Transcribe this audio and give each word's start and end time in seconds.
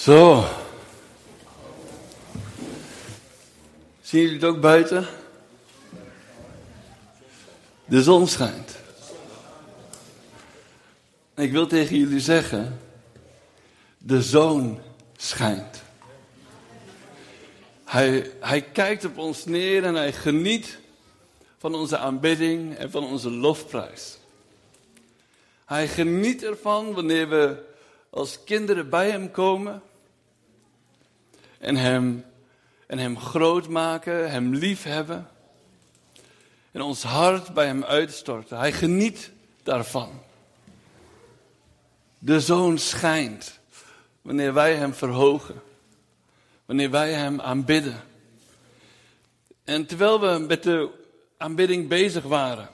Zo. 0.00 0.44
Zien 4.00 4.20
jullie 4.20 4.36
het 4.36 4.44
ook 4.44 4.60
buiten? 4.60 5.06
De 7.84 8.02
zon 8.02 8.28
schijnt. 8.28 8.78
Ik 11.36 11.52
wil 11.52 11.66
tegen 11.66 11.96
jullie 11.96 12.20
zeggen, 12.20 12.80
de 13.98 14.22
zoon 14.22 14.80
schijnt. 15.16 15.82
Hij, 17.84 18.30
hij 18.40 18.62
kijkt 18.62 19.04
op 19.04 19.18
ons 19.18 19.44
neer 19.44 19.84
en 19.84 19.94
hij 19.94 20.12
geniet 20.12 20.78
van 21.58 21.74
onze 21.74 21.98
aanbidding 21.98 22.76
en 22.76 22.90
van 22.90 23.04
onze 23.04 23.30
lofprijs. 23.30 24.18
Hij 25.64 25.88
geniet 25.88 26.42
ervan 26.42 26.92
wanneer 26.94 27.28
we 27.28 27.68
als 28.10 28.44
kinderen 28.44 28.88
bij 28.88 29.10
hem 29.10 29.30
komen 29.30 29.82
en 31.60 31.76
hem, 31.76 32.24
en 32.86 32.98
hem 32.98 33.18
groot 33.18 33.68
maken, 33.68 34.30
hem 34.30 34.54
lief 34.54 34.82
hebben 34.82 35.28
en 36.70 36.80
ons 36.80 37.02
hart 37.02 37.54
bij 37.54 37.66
hem 37.66 37.84
uitstorten. 37.84 38.58
Hij 38.58 38.72
geniet 38.72 39.30
daarvan. 39.62 40.22
De 42.18 42.40
zoon 42.40 42.78
schijnt 42.78 43.58
wanneer 44.22 44.54
wij 44.54 44.74
hem 44.74 44.94
verhogen, 44.94 45.62
wanneer 46.66 46.90
wij 46.90 47.12
hem 47.12 47.40
aanbidden. 47.40 48.00
En 49.64 49.86
terwijl 49.86 50.20
we 50.20 50.38
met 50.38 50.62
de 50.62 50.90
aanbidding 51.36 51.88
bezig 51.88 52.24
waren, 52.24 52.68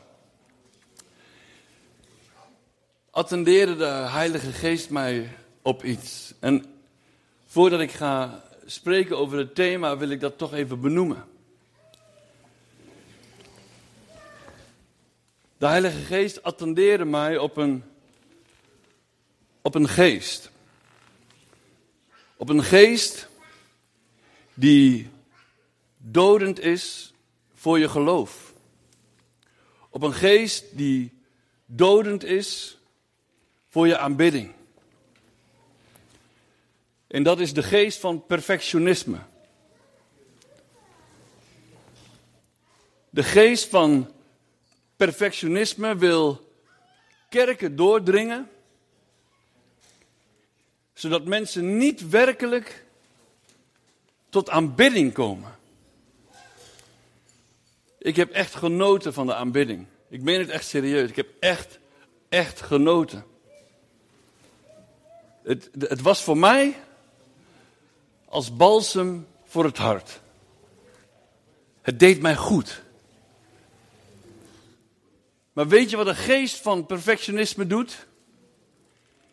attendeerde 3.10 3.76
de 3.76 3.84
Heilige 3.84 4.52
Geest 4.52 4.90
mij 4.90 5.36
op 5.62 5.84
iets. 5.84 6.34
En 6.40 6.64
voordat 7.46 7.80
ik 7.80 7.92
ga 7.92 8.44
spreken 8.66 9.18
over 9.18 9.38
het 9.38 9.54
thema, 9.54 9.96
wil 9.96 10.08
ik 10.08 10.20
dat 10.20 10.38
toch 10.38 10.52
even 10.52 10.80
benoemen. 10.80 11.24
De 15.58 15.66
Heilige 15.66 15.98
Geest 15.98 16.42
attendeerde 16.42 17.04
mij 17.04 17.38
op 17.38 17.56
een, 17.56 17.84
op 19.62 19.74
een 19.74 19.88
geest. 19.88 20.50
Op 22.36 22.48
een 22.48 22.62
geest 22.62 23.28
die 24.54 25.10
dodend 25.96 26.60
is 26.60 27.12
voor 27.54 27.78
je 27.78 27.88
geloof. 27.88 28.52
Op 29.90 30.02
een 30.02 30.14
geest 30.14 30.76
die 30.76 31.12
dodend 31.66 32.24
is 32.24 32.78
voor 33.68 33.86
je 33.86 33.98
aanbidding. 33.98 34.55
En 37.06 37.22
dat 37.22 37.40
is 37.40 37.52
de 37.52 37.62
geest 37.62 37.98
van 37.98 38.26
perfectionisme. 38.26 39.18
De 43.10 43.22
geest 43.22 43.68
van 43.68 44.12
perfectionisme 44.96 45.96
wil 45.96 46.52
kerken 47.28 47.76
doordringen, 47.76 48.48
zodat 50.94 51.24
mensen 51.24 51.76
niet 51.76 52.08
werkelijk 52.08 52.84
tot 54.28 54.50
aanbidding 54.50 55.12
komen. 55.12 55.58
Ik 57.98 58.16
heb 58.16 58.30
echt 58.30 58.54
genoten 58.54 59.12
van 59.12 59.26
de 59.26 59.34
aanbidding. 59.34 59.86
Ik 60.08 60.22
meen 60.22 60.38
het 60.38 60.48
echt 60.48 60.66
serieus. 60.66 61.08
Ik 61.08 61.16
heb 61.16 61.28
echt, 61.40 61.78
echt 62.28 62.60
genoten. 62.60 63.24
Het, 65.42 65.70
het 65.78 66.00
was 66.00 66.22
voor 66.22 66.38
mij 66.38 66.76
als 68.28 68.56
balsem 68.56 69.26
voor 69.44 69.64
het 69.64 69.76
hart. 69.76 70.20
Het 71.82 71.98
deed 71.98 72.20
mij 72.20 72.36
goed. 72.36 72.82
Maar 75.52 75.68
weet 75.68 75.90
je 75.90 75.96
wat 75.96 76.06
een 76.06 76.16
geest 76.16 76.60
van 76.60 76.86
perfectionisme 76.86 77.66
doet? 77.66 78.06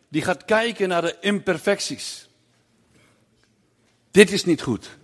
Die 0.07 0.21
gaat 0.21 0.45
kijken 0.45 0.89
naar 0.89 1.01
de 1.01 1.17
imperfecties. 1.19 2.29
Dit 4.11 4.31
is 4.31 4.45
niet 4.45 4.61
goed. 4.61 4.97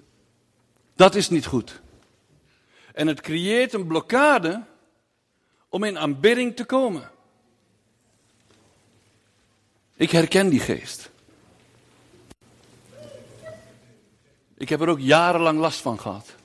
Dat 0.96 1.16
is 1.16 1.30
niet 1.30 1.46
goed. 1.46 1.82
En 2.94 3.08
het 3.08 3.22
creëert 3.22 3.74
een 3.74 3.88
blokkade 3.88 4.64
om 5.70 5.84
in 5.84 5.98
aanbidding 5.98 6.56
te 6.56 6.66
komen. 6.66 7.12
Ik 9.96 10.12
herken 10.12 10.50
die 10.50 10.60
geest. 10.60 11.09
Ik 14.60 14.70
heb 14.70 14.82
er 14.82 14.90
ook 14.90 15.00
jarenlang 15.00 15.60
last 15.60 15.80
van 15.80 16.00
gehad. 16.00 16.36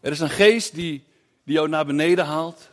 Er 0.00 0.12
is 0.12 0.20
een 0.20 0.30
geest 0.30 0.74
die, 0.74 1.04
die 1.44 1.54
jou 1.54 1.68
naar 1.68 1.86
beneden 1.86 2.24
haalt. 2.24 2.70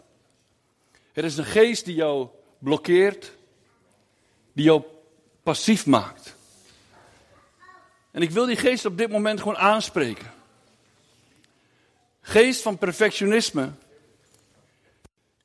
Er 1.14 1.24
is 1.24 1.38
een 1.38 1.46
geest 1.46 1.86
die 1.86 1.96
jou 1.96 2.28
blokkeert. 2.60 3.32
Die 4.54 4.66
jou 4.66 4.84
passief 5.44 5.86
maakt. 5.86 6.36
En 8.12 8.22
ik 8.22 8.32
wil 8.32 8.46
die 8.46 8.56
geest 8.56 8.86
op 8.86 8.98
dit 8.98 9.10
moment 9.10 9.40
gewoon 9.40 9.58
aanspreken. 9.58 10.32
Geest 12.22 12.62
van 12.62 12.78
perfectionisme. 12.78 13.72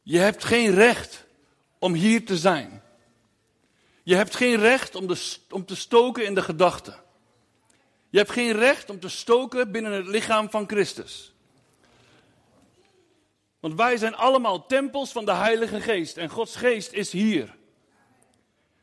Je 0.03 0.19
hebt 0.19 0.45
geen 0.45 0.75
recht 0.75 1.25
om 1.79 1.95
hier 1.95 2.27
te 2.27 2.37
zijn. 2.37 2.83
Je 4.03 4.15
hebt 4.15 4.35
geen 4.35 4.57
recht 4.57 4.95
om, 4.95 5.07
de, 5.07 5.37
om 5.51 5.65
te 5.65 5.77
stoken 5.77 6.25
in 6.25 6.35
de 6.35 6.43
gedachten. 6.43 7.05
Je 8.09 8.19
hebt 8.19 8.31
geen 8.31 8.53
recht 8.53 8.91
om 8.91 9.01
te 9.01 9.09
stoken 9.09 9.71
binnen 9.71 9.93
het 9.93 10.07
lichaam 10.07 10.51
van 10.51 10.69
Christus. 10.69 11.35
Want 13.61 13.75
wij 13.75 13.97
zijn 13.97 14.15
allemaal 14.15 14.67
tempels 14.67 15.13
van 15.13 15.25
de 15.25 15.33
Heilige 15.33 15.81
Geest 15.81 16.17
en 16.17 16.29
Gods 16.29 16.57
Geest 16.57 16.93
is 16.93 17.13
hier. 17.13 17.57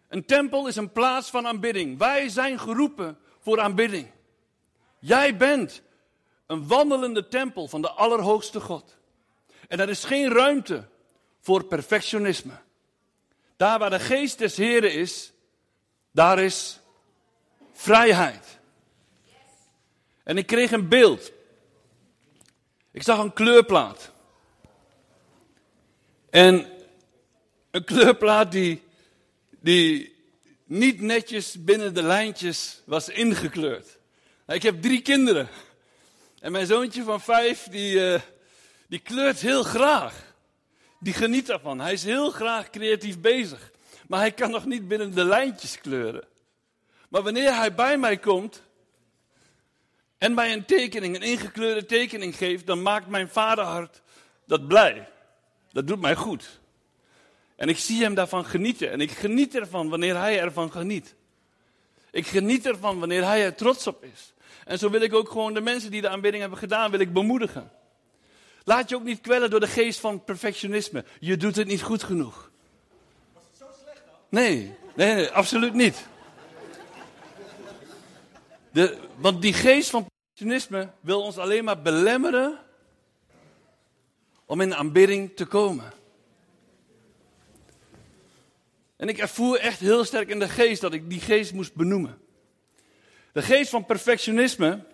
Een 0.08 0.26
tempel 0.26 0.68
is 0.68 0.76
een 0.76 0.92
plaats 0.92 1.30
van 1.30 1.48
aanbidding. 1.48 1.98
Wij 1.98 2.30
zijn 2.30 2.60
geroepen 2.60 3.18
voor 3.40 3.60
aanbidding. 3.60 4.12
Jij 5.00 5.38
bent 5.38 5.82
een 6.46 6.68
wandelende 6.68 7.28
tempel 7.28 7.68
van 7.68 7.82
de 7.82 7.90
Allerhoogste 7.90 8.60
God. 8.60 8.98
En 9.68 9.80
er 9.80 9.90
is 9.90 10.04
geen 10.04 10.32
ruimte 10.32 10.88
voor 11.40 11.64
perfectionisme. 11.64 12.54
Daar 13.58 13.80
waar 13.80 13.90
de 13.90 14.00
geest 14.00 14.38
des 14.38 14.58
Heren 14.58 14.94
is, 14.94 15.32
daar 16.12 16.40
is 16.40 16.80
vrijheid. 17.72 18.60
En 20.24 20.38
ik 20.38 20.48
kreeg 20.48 20.72
een 20.72 20.88
beeld. 20.88 21.32
Ik 22.92 23.04
zag 23.04 23.20
een 23.20 23.34
kleurplaat. 23.34 24.12
En 26.30 26.68
een 27.72 27.84
kleurplaat 27.84 28.52
die, 28.52 28.84
die 29.60 30.16
niet 30.66 31.02
netjes 31.02 31.64
binnen 31.64 31.94
de 31.94 32.04
lijntjes 32.04 32.82
was 32.86 33.10
ingekleurd. 33.10 33.98
Nou, 34.46 34.60
ik 34.60 34.64
heb 34.64 34.82
drie 34.82 35.02
kinderen. 35.02 35.48
En 36.40 36.52
mijn 36.52 36.66
zoontje 36.66 37.04
van 37.04 37.22
vijf, 37.22 37.68
die, 37.72 37.96
uh, 37.96 38.20
die 38.88 39.00
kleurt 39.00 39.40
heel 39.40 39.64
graag. 39.64 40.34
Die 41.00 41.14
geniet 41.14 41.48
daarvan. 41.48 41.80
Hij 41.80 41.94
is 41.94 42.04
heel 42.04 42.30
graag 42.30 42.70
creatief 42.70 43.20
bezig. 43.20 43.72
Maar 44.08 44.20
hij 44.20 44.32
kan 44.32 44.52
nog 44.52 44.66
niet 44.66 44.88
binnen 44.88 45.16
de 45.16 45.26
lijntjes 45.26 45.82
kleuren. 45.82 46.28
Maar 47.10 47.24
wanneer 47.24 47.56
hij 47.56 47.74
bij 47.74 47.98
mij 47.98 48.18
komt 48.18 48.62
en 50.24 50.34
mij 50.34 50.54
een 50.54 50.66
tekening, 50.66 51.16
een 51.16 51.22
ingekleurde 51.22 51.86
tekening 51.86 52.36
geeft, 52.36 52.66
dan 52.66 52.82
maakt 52.82 53.08
mijn 53.08 53.30
vaderhart 53.30 54.02
dat 54.46 54.68
blij. 54.68 55.10
Dat 55.72 55.88
doet 55.88 56.02
mij 56.02 56.16
goed. 56.16 56.60
En 57.56 57.70
ik 57.70 57.78
zie 57.78 58.04
hem 58.04 58.14
daarvan 58.14 58.46
genieten. 58.46 58.92
En 58.92 59.02
ik 59.02 59.12
geniet 59.12 59.56
ervan 59.56 59.90
wanneer 59.90 60.18
hij 60.18 60.40
ervan 60.40 60.72
geniet. 60.72 61.16
Ik 62.12 62.28
geniet 62.28 62.66
ervan 62.66 63.00
wanneer 63.00 63.24
hij 63.24 63.44
er 63.44 63.56
trots 63.56 63.88
op 63.88 64.04
is. 64.04 64.34
En 64.66 64.78
zo 64.78 64.90
wil 64.90 65.02
ik 65.02 65.14
ook 65.14 65.30
gewoon 65.30 65.54
de 65.54 65.62
mensen 65.62 65.92
die 65.92 66.02
de 66.02 66.10
aanbidding 66.10 66.42
hebben 66.42 66.60
gedaan, 66.60 66.92
wil 66.92 67.00
ik 67.00 67.14
bemoedigen. 67.14 67.72
Laat 68.64 68.90
je 68.90 68.96
ook 68.96 69.04
niet 69.04 69.22
kwellen 69.22 69.50
door 69.50 69.60
de 69.60 69.68
geest 69.68 70.00
van 70.00 70.24
perfectionisme. 70.24 71.06
Je 71.20 71.38
doet 71.38 71.56
het 71.56 71.68
niet 71.68 71.82
goed 71.82 72.04
genoeg. 72.04 72.52
Was 73.34 73.44
het 73.50 73.58
zo 73.58 73.84
slecht 73.84 74.02
dan? 74.06 74.16
Nee, 74.30 74.76
nee, 74.96 75.14
nee 75.14 75.30
absoluut 75.30 75.74
niet. 75.74 76.08
De, 78.72 78.98
want 79.16 79.42
die 79.42 79.54
geest 79.54 79.90
van 79.90 80.12
perfectionisme 80.34 80.92
wil 81.02 81.22
ons 81.22 81.38
alleen 81.38 81.64
maar 81.64 81.82
belemmeren 81.82 82.60
om 84.46 84.62
in 84.62 84.76
aanbidding 84.76 85.36
te 85.36 85.46
komen. 85.46 85.94
En 88.96 89.08
ik 89.08 89.18
ervoer 89.18 89.60
echt 89.60 89.80
heel 89.80 90.04
sterk 90.04 90.30
in 90.30 90.40
de 90.40 90.50
geest 90.50 90.82
dat 90.82 90.94
ik 90.94 91.10
die 91.10 91.20
geest 91.20 91.54
moest 91.54 91.74
benoemen. 91.74 92.18
De 93.32 93.42
geest 93.42 93.70
van 93.70 93.86
perfectionisme 93.86 94.86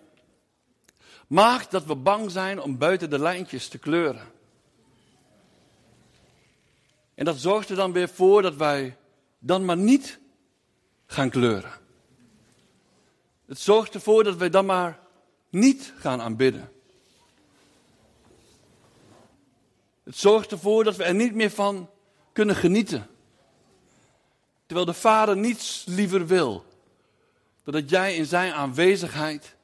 maakt 1.26 1.70
dat 1.70 1.84
we 1.84 1.94
bang 1.94 2.30
zijn 2.30 2.60
om 2.60 2.78
buiten 2.78 3.10
de 3.10 3.18
lijntjes 3.18 3.68
te 3.68 3.78
kleuren. 3.78 4.32
En 7.14 7.24
dat 7.24 7.36
zorgt 7.36 7.68
er 7.68 7.76
dan 7.76 7.92
weer 7.92 8.08
voor 8.08 8.42
dat 8.42 8.56
wij 8.56 8.96
dan 9.38 9.64
maar 9.64 9.76
niet 9.76 10.18
gaan 11.06 11.30
kleuren. 11.30 11.72
Het 13.46 13.58
zorgt 13.58 13.94
ervoor 13.94 14.24
dat 14.24 14.36
wij 14.36 14.50
dan 14.50 14.66
maar 14.66 14.99
niet 15.50 15.92
gaan 15.96 16.20
aanbidden. 16.20 16.72
Het 20.04 20.16
zorgt 20.16 20.50
ervoor 20.52 20.84
dat 20.84 20.96
we 20.96 21.04
er 21.04 21.14
niet 21.14 21.34
meer 21.34 21.50
van 21.50 21.90
kunnen 22.32 22.56
genieten. 22.56 23.06
Terwijl 24.66 24.86
de 24.86 24.94
Vader 24.94 25.36
niets 25.36 25.84
liever 25.86 26.26
wil 26.26 26.64
dan 27.64 27.74
dat 27.74 27.90
jij 27.90 28.16
in 28.16 28.26
zijn 28.26 28.52
aanwezigheid 28.52 29.54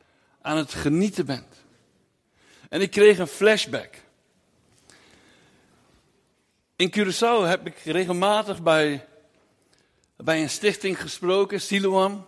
aan 0.41 0.57
het 0.57 0.75
genieten 0.75 1.27
bent. 1.27 1.65
En 2.69 2.81
ik 2.81 2.91
kreeg 2.91 3.19
een 3.19 3.27
flashback. 3.27 3.95
In 6.77 6.95
Curaçao 6.97 7.47
heb 7.47 7.67
ik 7.67 7.79
regelmatig 7.79 8.63
bij, 8.63 9.07
bij 10.17 10.43
een 10.43 10.51
stichting 10.51 11.01
gesproken, 11.01 11.61
Siloam. 11.61 12.27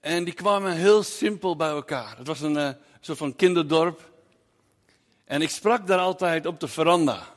En 0.00 0.24
die 0.24 0.34
kwamen 0.34 0.72
heel 0.72 1.02
simpel 1.02 1.56
bij 1.56 1.68
elkaar. 1.68 2.18
Het 2.18 2.26
was 2.26 2.40
een 2.40 2.56
uh, 2.56 2.70
soort 3.00 3.18
van 3.18 3.36
kinderdorp. 3.36 4.10
En 5.24 5.42
ik 5.42 5.50
sprak 5.50 5.86
daar 5.86 5.98
altijd 5.98 6.46
op 6.46 6.60
de 6.60 6.68
veranda. 6.68 7.36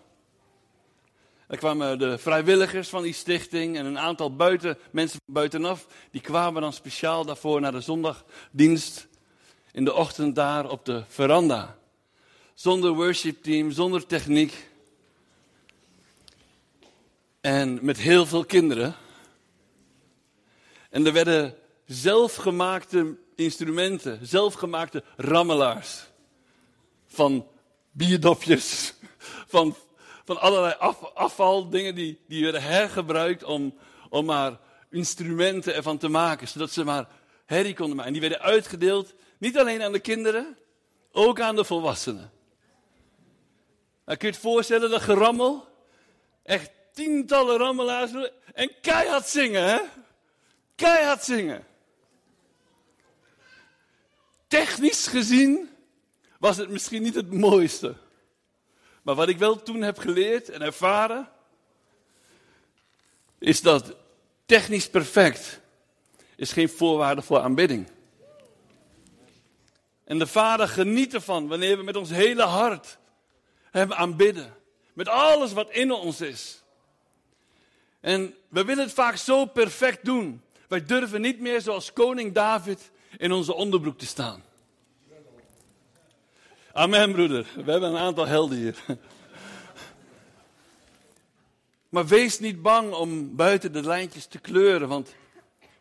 Er 1.48 1.58
kwamen 1.58 2.00
de 2.00 2.18
vrijwilligers 2.18 2.90
van 2.90 3.04
die 3.04 3.14
stichting 3.14 3.78
en 3.78 3.86
een 3.86 4.00
aantal 4.00 4.36
buiten, 4.36 4.78
mensen 4.92 5.20
buitenaf. 5.26 5.88
Die 6.12 6.22
kwamen 6.22 6.62
dan 6.62 6.74
speciaal 6.74 7.26
daarvoor 7.26 7.62
naar 7.62 7.72
de 7.72 7.82
zondagdienst 7.82 9.08
in 9.72 9.86
de 9.86 9.94
ochtend 9.94 10.36
daar 10.36 10.70
op 10.70 10.86
de 10.86 11.04
veranda. 11.08 11.78
Zonder 12.54 12.92
worshipteam, 12.92 13.72
zonder 13.72 14.06
techniek. 14.06 14.70
En 17.42 17.80
met 17.82 17.98
heel 17.98 18.26
veel 18.26 18.46
kinderen. 18.46 18.96
En 20.90 21.06
er 21.06 21.14
werden 21.14 21.56
zelfgemaakte 21.86 23.18
instrumenten, 23.36 24.20
zelfgemaakte 24.28 25.04
rammelaars. 25.18 26.10
Van 27.08 27.48
bierdopjes, 27.92 28.94
van, 29.48 29.76
van 30.26 30.42
allerlei 30.42 30.76
af, 30.80 31.14
afval, 31.14 31.70
dingen 31.70 31.96
die, 31.96 32.20
die 32.28 32.44
werden 32.44 32.64
hergebruikt 32.64 33.44
om, 33.44 33.78
om 34.10 34.26
maar 34.26 34.60
instrumenten 34.90 35.76
ervan 35.76 35.98
te 35.98 36.08
maken, 36.08 36.48
zodat 36.48 36.72
ze 36.72 36.84
maar 36.84 37.08
herrie 37.46 37.74
konden 37.74 37.96
maken. 37.96 38.14
En 38.14 38.20
die 38.20 38.30
werden 38.30 38.48
uitgedeeld, 38.48 39.14
niet 39.38 39.58
alleen 39.58 39.82
aan 39.82 39.92
de 39.92 40.00
kinderen, 40.00 40.58
ook 41.12 41.40
aan 41.40 41.56
de 41.56 41.64
volwassenen. 41.64 42.32
Nou, 44.06 44.18
kun 44.18 44.28
je 44.28 44.34
het 44.34 44.44
voorstellen, 44.44 44.90
dat 44.90 45.02
gerammel? 45.02 45.68
Echt 46.44 46.72
tientallen 46.94 47.58
rammelaars 47.58 48.12
en 48.54 48.72
keihard 48.82 49.28
zingen, 49.28 49.64
hè? 49.64 49.80
Keihard 50.76 51.24
zingen. 51.24 51.66
Technisch 54.52 55.08
gezien 55.08 55.70
was 56.40 56.58
het 56.58 56.70
misschien 56.70 57.02
niet 57.02 57.16
het 57.16 57.32
mooiste. 57.34 57.96
Maar 59.02 59.16
wat 59.16 59.30
ik 59.30 59.38
wel 59.38 59.64
toen 59.64 59.82
heb 59.82 59.98
geleerd 59.98 60.50
en 60.50 60.62
ervaren, 60.62 61.30
is 63.40 63.62
dat 63.62 63.96
technisch 64.46 64.90
perfect 64.90 65.60
is 66.36 66.52
geen 66.52 66.70
voorwaarde 66.70 67.22
voor 67.22 67.40
aanbidding. 67.40 67.88
En 70.04 70.20
de 70.20 70.28
Vader 70.28 70.68
geniet 70.68 71.14
ervan 71.14 71.48
wanneer 71.48 71.78
we 71.78 71.84
met 71.84 71.96
ons 71.96 72.10
hele 72.10 72.44
hart 72.44 72.98
hem 73.70 73.94
aanbidden. 73.94 74.54
Met 74.94 75.08
alles 75.08 75.54
wat 75.54 75.72
in 75.72 75.92
ons 75.92 76.22
is. 76.22 76.64
En 78.00 78.36
we 78.48 78.64
willen 78.64 78.84
het 78.84 78.94
vaak 78.94 79.16
zo 79.16 79.46
perfect 79.46 80.06
doen. 80.06 80.42
Wij 80.68 80.86
durven 80.86 81.22
niet 81.22 81.40
meer 81.40 81.62
zoals 81.62 81.94
koning 81.94 82.34
David 82.34 82.92
in 83.18 83.32
onze 83.32 83.54
onderbroek 83.54 83.98
te 83.98 84.06
staan. 84.06 84.44
Amen, 86.74 87.12
broeder. 87.12 87.48
We 87.56 87.72
hebben 87.72 87.90
een 87.90 87.98
aantal 87.98 88.28
helden 88.28 88.58
hier. 88.58 88.84
Maar 91.90 92.08
wees 92.08 92.40
niet 92.40 92.62
bang 92.62 92.94
om 92.94 93.36
buiten 93.36 93.74
de 93.74 93.84
lijntjes 93.84 94.26
te 94.26 94.40
kleuren. 94.40 94.88
Want 94.88 95.16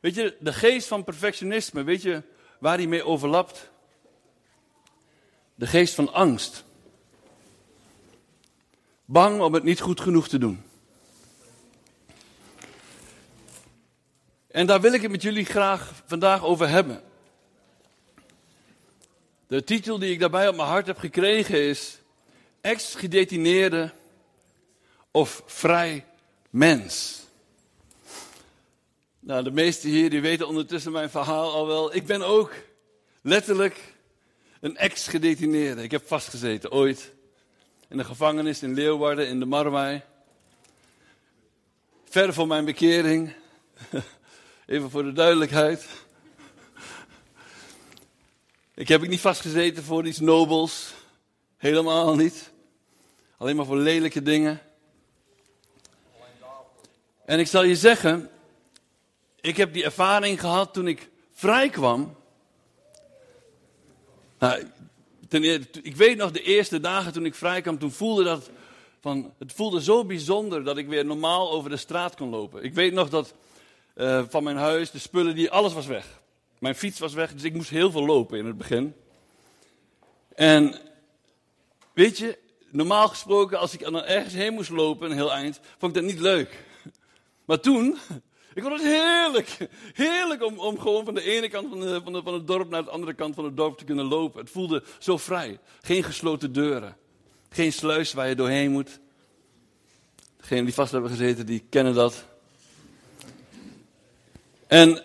weet 0.01 0.15
je, 0.15 0.37
de 0.41 0.53
geest 0.53 0.89
van 0.89 1.05
perfectionisme, 1.05 1.83
weet 1.83 2.03
je 2.03 2.23
waar 2.59 2.77
die 2.77 2.89
mee 2.89 3.05
overlapt? 3.05 3.71
De 5.55 5.67
geest 5.67 5.95
van 5.95 6.13
angst. 6.13 6.65
Bang 9.05 9.41
om 9.41 9.55
het 9.55 9.63
niet 9.63 9.81
goed 9.81 10.01
genoeg 10.01 10.29
te 10.29 10.39
doen. 10.39 10.63
En 14.51 14.67
daar 14.67 14.81
wil 14.81 14.93
ik 14.93 15.03
het 15.03 15.11
met 15.11 15.23
jullie 15.23 15.45
graag 15.45 15.93
vandaag 16.07 16.45
over 16.45 16.69
hebben. 16.69 17.03
De 19.51 19.65
titel 19.65 19.99
die 19.99 20.13
ik 20.13 20.21
daarbij 20.21 20.49
op 20.49 20.57
mijn 20.57 20.69
hart 20.69 20.87
heb 20.87 20.99
gekregen 20.99 21.63
is 21.63 21.99
Ex-gedetineerde 22.61 23.93
of 25.11 25.43
vrij 25.47 26.05
mens. 26.51 27.23
Nou, 29.21 29.43
de 29.43 29.51
meesten 29.51 29.91
hier 29.91 30.11
die 30.11 30.21
weten 30.21 30.49
ondertussen 30.49 30.93
mijn 30.93 31.11
verhaal 31.11 31.53
al 31.53 31.67
wel. 31.67 31.95
Ik 31.95 32.07
ben 32.07 32.23
ook 32.23 32.53
letterlijk 33.23 33.95
een 34.61 34.77
ex-gedetineerde. 34.77 35.83
Ik 35.83 35.91
heb 35.91 36.07
vastgezeten 36.07 36.73
ooit 36.73 37.13
in 37.89 37.97
de 37.97 38.05
gevangenis 38.05 38.63
in 38.63 38.75
Leeuwarden 38.75 39.29
in 39.29 39.39
de 39.39 39.47
Marwai. 39.47 40.03
Ver 42.05 42.33
van 42.33 42.49
mijn 42.49 42.65
bekering. 42.65 43.33
Even 44.67 44.91
voor 44.91 45.03
de 45.03 45.13
duidelijkheid. 45.13 46.00
Ik 48.81 48.89
heb 48.89 49.03
ik 49.03 49.09
niet 49.09 49.21
vastgezeten 49.21 49.83
voor 49.83 50.07
iets 50.07 50.19
nobels. 50.19 50.93
Helemaal 51.57 52.17
niet. 52.17 52.53
Alleen 53.37 53.57
maar 53.57 53.65
voor 53.65 53.77
lelijke 53.77 54.23
dingen. 54.23 54.61
En 57.25 57.39
ik 57.39 57.47
zal 57.47 57.65
je 57.65 57.77
zeggen, 57.77 58.31
ik 59.41 59.57
heb 59.57 59.73
die 59.73 59.85
ervaring 59.85 60.41
gehad 60.41 60.75
toen 60.75 60.89
ik 60.89 61.11
vrij 61.33 61.69
kwam. 61.69 62.17
Nou, 64.39 64.67
ik 65.83 65.97
weet 65.97 66.17
nog 66.17 66.31
de 66.31 66.43
eerste 66.43 66.81
dagen 66.81 67.13
toen 67.13 67.25
ik 67.25 67.35
vrij 67.35 67.61
kwam, 67.61 67.79
toen 67.79 67.93
voelde 67.93 68.25
dat 68.25 68.51
van, 69.01 69.35
het 69.39 69.53
voelde 69.53 69.83
zo 69.83 70.05
bijzonder 70.05 70.65
dat 70.65 70.77
ik 70.77 70.89
weer 70.89 71.05
normaal 71.05 71.51
over 71.51 71.71
de 71.71 71.77
straat 71.77 72.17
kon 72.17 72.29
lopen. 72.29 72.63
Ik 72.63 72.75
weet 72.75 72.93
nog 72.93 73.09
dat 73.09 73.35
uh, 73.97 74.25
van 74.29 74.45
mijn 74.45 74.57
huis, 74.57 74.91
de 74.91 74.99
spullen, 74.99 75.35
die, 75.35 75.51
alles 75.51 75.73
was 75.73 75.87
weg. 75.87 76.21
Mijn 76.61 76.75
fiets 76.75 76.99
was 76.99 77.15
weg, 77.15 77.33
dus 77.33 77.43
ik 77.43 77.55
moest 77.55 77.71
heel 77.71 77.91
veel 77.91 78.07
lopen 78.07 78.39
in 78.39 78.47
het 78.47 78.59
begin. 78.59 78.95
En 80.35 80.81
weet 81.93 82.19
je, 82.19 82.39
normaal 82.71 83.09
gesproken, 83.09 83.59
als 83.59 83.75
ik 83.75 83.81
dan 83.81 84.05
ergens 84.05 84.35
heen 84.35 84.53
moest 84.53 84.71
lopen, 84.71 85.11
een 85.11 85.17
heel 85.17 85.33
eind, 85.33 85.61
vond 85.79 85.97
ik 85.97 86.03
dat 86.03 86.11
niet 86.13 86.21
leuk. 86.21 86.65
Maar 87.45 87.61
toen, 87.61 87.99
ik 88.55 88.63
vond 88.63 88.73
het 88.73 88.83
heerlijk. 88.83 89.57
Heerlijk 89.93 90.43
om, 90.43 90.59
om 90.59 90.79
gewoon 90.79 91.05
van 91.05 91.15
de 91.15 91.23
ene 91.23 91.49
kant 91.49 91.69
van, 91.69 91.81
de, 91.81 92.01
van, 92.05 92.13
de, 92.13 92.23
van 92.23 92.35
het 92.35 92.47
dorp 92.47 92.71
naar 92.71 92.85
de 92.85 92.91
andere 92.91 93.15
kant 93.15 93.35
van 93.35 93.45
het 93.45 93.57
dorp 93.57 93.79
te 93.79 93.85
kunnen 93.85 94.05
lopen. 94.05 94.41
Het 94.41 94.51
voelde 94.51 94.83
zo 94.99 95.17
vrij. 95.17 95.59
Geen 95.81 96.03
gesloten 96.03 96.53
deuren. 96.53 96.97
Geen 97.49 97.73
sluis 97.73 98.13
waar 98.13 98.29
je 98.29 98.35
doorheen 98.35 98.71
moet. 98.71 99.01
Degenen 100.37 100.65
die 100.65 100.75
vast 100.75 100.93
hebben 100.93 101.11
gezeten, 101.11 101.47
die 101.47 101.65
kennen 101.69 101.95
dat. 101.95 102.25
En 104.67 105.05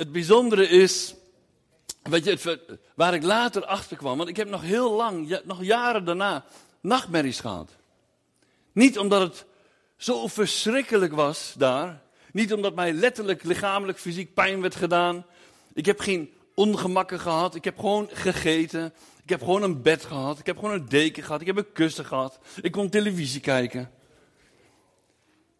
het 0.00 0.12
bijzondere 0.12 0.68
is, 0.68 1.14
weet 2.02 2.24
je, 2.24 2.78
waar 2.94 3.14
ik 3.14 3.22
later 3.22 3.64
achter 3.64 3.96
kwam, 3.96 4.16
want 4.16 4.28
ik 4.28 4.36
heb 4.36 4.48
nog 4.48 4.62
heel 4.62 4.92
lang, 4.92 5.40
nog 5.44 5.62
jaren 5.62 6.04
daarna, 6.04 6.44
nachtmerries 6.80 7.40
gehad. 7.40 7.70
Niet 8.72 8.98
omdat 8.98 9.20
het 9.20 9.44
zo 9.96 10.26
verschrikkelijk 10.26 11.12
was 11.12 11.54
daar, 11.58 12.02
niet 12.32 12.52
omdat 12.52 12.74
mij 12.74 12.92
letterlijk 12.92 13.44
lichamelijk, 13.44 13.98
fysiek 13.98 14.34
pijn 14.34 14.60
werd 14.60 14.74
gedaan. 14.74 15.26
Ik 15.72 15.86
heb 15.86 16.00
geen 16.00 16.32
ongemakken 16.54 17.20
gehad, 17.20 17.54
ik 17.54 17.64
heb 17.64 17.78
gewoon 17.78 18.08
gegeten, 18.12 18.92
ik 19.22 19.28
heb 19.28 19.40
gewoon 19.40 19.62
een 19.62 19.82
bed 19.82 20.04
gehad, 20.04 20.38
ik 20.38 20.46
heb 20.46 20.58
gewoon 20.58 20.74
een 20.74 20.88
deken 20.88 21.22
gehad, 21.22 21.40
ik 21.40 21.46
heb 21.46 21.56
een 21.56 21.72
kussen 21.72 22.04
gehad, 22.04 22.38
ik 22.62 22.72
kon 22.72 22.88
televisie 22.88 23.40
kijken. 23.40 23.90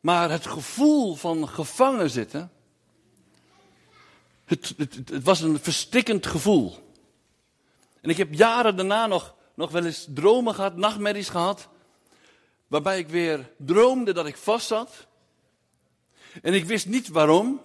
Maar 0.00 0.30
het 0.30 0.46
gevoel 0.46 1.14
van 1.14 1.48
gevangen 1.48 2.10
zitten, 2.10 2.50
het, 4.50 4.74
het, 4.76 4.94
het, 4.94 5.22
was 5.22 5.40
een 5.40 5.58
verstikkend 5.60 6.26
gevoel. 6.26 6.74
En 8.00 8.10
ik 8.10 8.16
heb 8.16 8.34
jaren 8.34 8.76
daarna 8.76 9.06
nog, 9.06 9.34
nog 9.54 9.70
wel 9.70 9.84
eens 9.84 10.06
dromen 10.08 10.54
gehad, 10.54 10.76
nachtmerries 10.76 11.28
gehad. 11.28 11.68
Waarbij 12.66 12.98
ik 12.98 13.08
weer 13.08 13.50
droomde 13.56 14.12
dat 14.12 14.26
ik 14.26 14.36
vast 14.36 14.66
zat. 14.66 15.06
En 16.42 16.54
ik 16.54 16.64
wist 16.64 16.86
niet 16.86 17.08
waarom. 17.08 17.60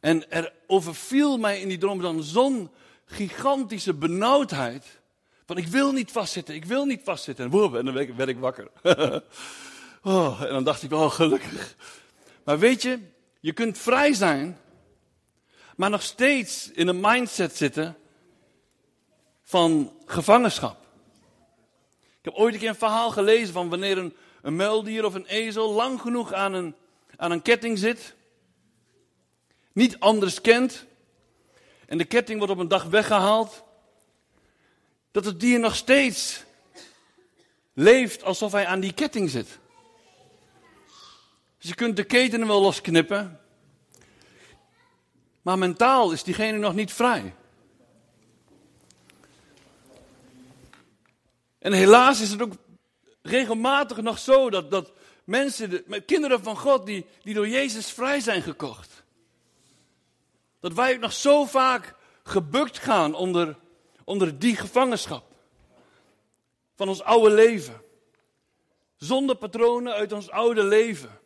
En 0.00 0.30
er 0.30 0.52
overviel 0.66 1.38
mij 1.38 1.60
in 1.60 1.68
die 1.68 1.78
droom 1.78 2.00
dan 2.00 2.22
zo'n 2.22 2.70
gigantische 3.04 3.94
benauwdheid. 3.94 5.00
Van 5.46 5.56
ik 5.56 5.66
wil 5.66 5.92
niet 5.92 6.10
vastzitten, 6.10 6.54
ik 6.54 6.64
wil 6.64 6.84
niet 6.84 7.00
vastzitten. 7.04 7.52
En, 7.52 7.74
en 7.74 7.84
dan 7.84 7.94
werd 7.94 8.08
ik, 8.08 8.14
werd 8.14 8.28
ik 8.28 8.38
wakker. 8.38 8.70
oh, 10.02 10.42
en 10.42 10.48
dan 10.48 10.64
dacht 10.64 10.82
ik, 10.82 10.92
oh 10.92 11.10
gelukkig. 11.10 11.76
Maar 12.44 12.58
weet 12.58 12.82
je, 12.82 12.98
je 13.40 13.52
kunt 13.52 13.78
vrij 13.78 14.12
zijn 14.12 14.58
maar 15.76 15.90
nog 15.90 16.02
steeds 16.02 16.70
in 16.70 16.88
een 16.88 17.00
mindset 17.00 17.56
zitten 17.56 17.96
van 19.42 19.92
gevangenschap. 20.06 20.84
Ik 22.18 22.32
heb 22.32 22.34
ooit 22.34 22.54
een 22.54 22.60
keer 22.60 22.68
een 22.68 22.74
verhaal 22.74 23.10
gelezen 23.10 23.52
van 23.52 23.68
wanneer 23.68 23.98
een, 23.98 24.16
een 24.42 24.56
muildier 24.56 25.04
of 25.04 25.14
een 25.14 25.26
ezel 25.26 25.72
lang 25.72 26.00
genoeg 26.00 26.32
aan 26.32 26.52
een, 26.52 26.74
aan 27.16 27.30
een 27.30 27.42
ketting 27.42 27.78
zit, 27.78 28.14
niet 29.72 29.98
anders 29.98 30.40
kent, 30.40 30.86
en 31.86 31.98
de 31.98 32.04
ketting 32.04 32.38
wordt 32.38 32.52
op 32.52 32.58
een 32.58 32.68
dag 32.68 32.84
weggehaald, 32.84 33.64
dat 35.10 35.24
het 35.24 35.40
dier 35.40 35.58
nog 35.58 35.76
steeds 35.76 36.44
leeft 37.72 38.22
alsof 38.22 38.52
hij 38.52 38.66
aan 38.66 38.80
die 38.80 38.92
ketting 38.92 39.30
zit. 39.30 39.58
Dus 41.58 41.68
je 41.68 41.74
kunt 41.74 41.96
de 41.96 42.04
ketenen 42.04 42.46
wel 42.46 42.60
losknippen, 42.60 43.40
maar 45.46 45.58
mentaal 45.58 46.12
is 46.12 46.22
diegene 46.22 46.58
nog 46.58 46.74
niet 46.74 46.92
vrij. 46.92 47.34
En 51.58 51.72
helaas 51.72 52.20
is 52.20 52.30
het 52.30 52.42
ook 52.42 52.52
regelmatig 53.22 54.00
nog 54.00 54.18
zo 54.18 54.50
dat, 54.50 54.70
dat 54.70 54.92
mensen, 55.24 55.70
de, 55.70 56.02
kinderen 56.06 56.42
van 56.42 56.58
God, 56.58 56.86
die, 56.86 57.06
die 57.22 57.34
door 57.34 57.48
Jezus 57.48 57.90
vrij 57.90 58.20
zijn 58.20 58.42
gekocht. 58.42 59.04
Dat 60.60 60.72
wij 60.72 60.94
ook 60.94 61.00
nog 61.00 61.12
zo 61.12 61.44
vaak 61.44 61.94
gebukt 62.22 62.78
gaan 62.78 63.14
onder, 63.14 63.58
onder 64.04 64.38
die 64.38 64.56
gevangenschap. 64.56 65.24
Van 66.74 66.88
ons 66.88 67.02
oude 67.02 67.30
leven. 67.30 67.82
Zonder 68.96 69.36
patronen 69.36 69.92
uit 69.92 70.12
ons 70.12 70.30
oude 70.30 70.62
leven. 70.62 71.20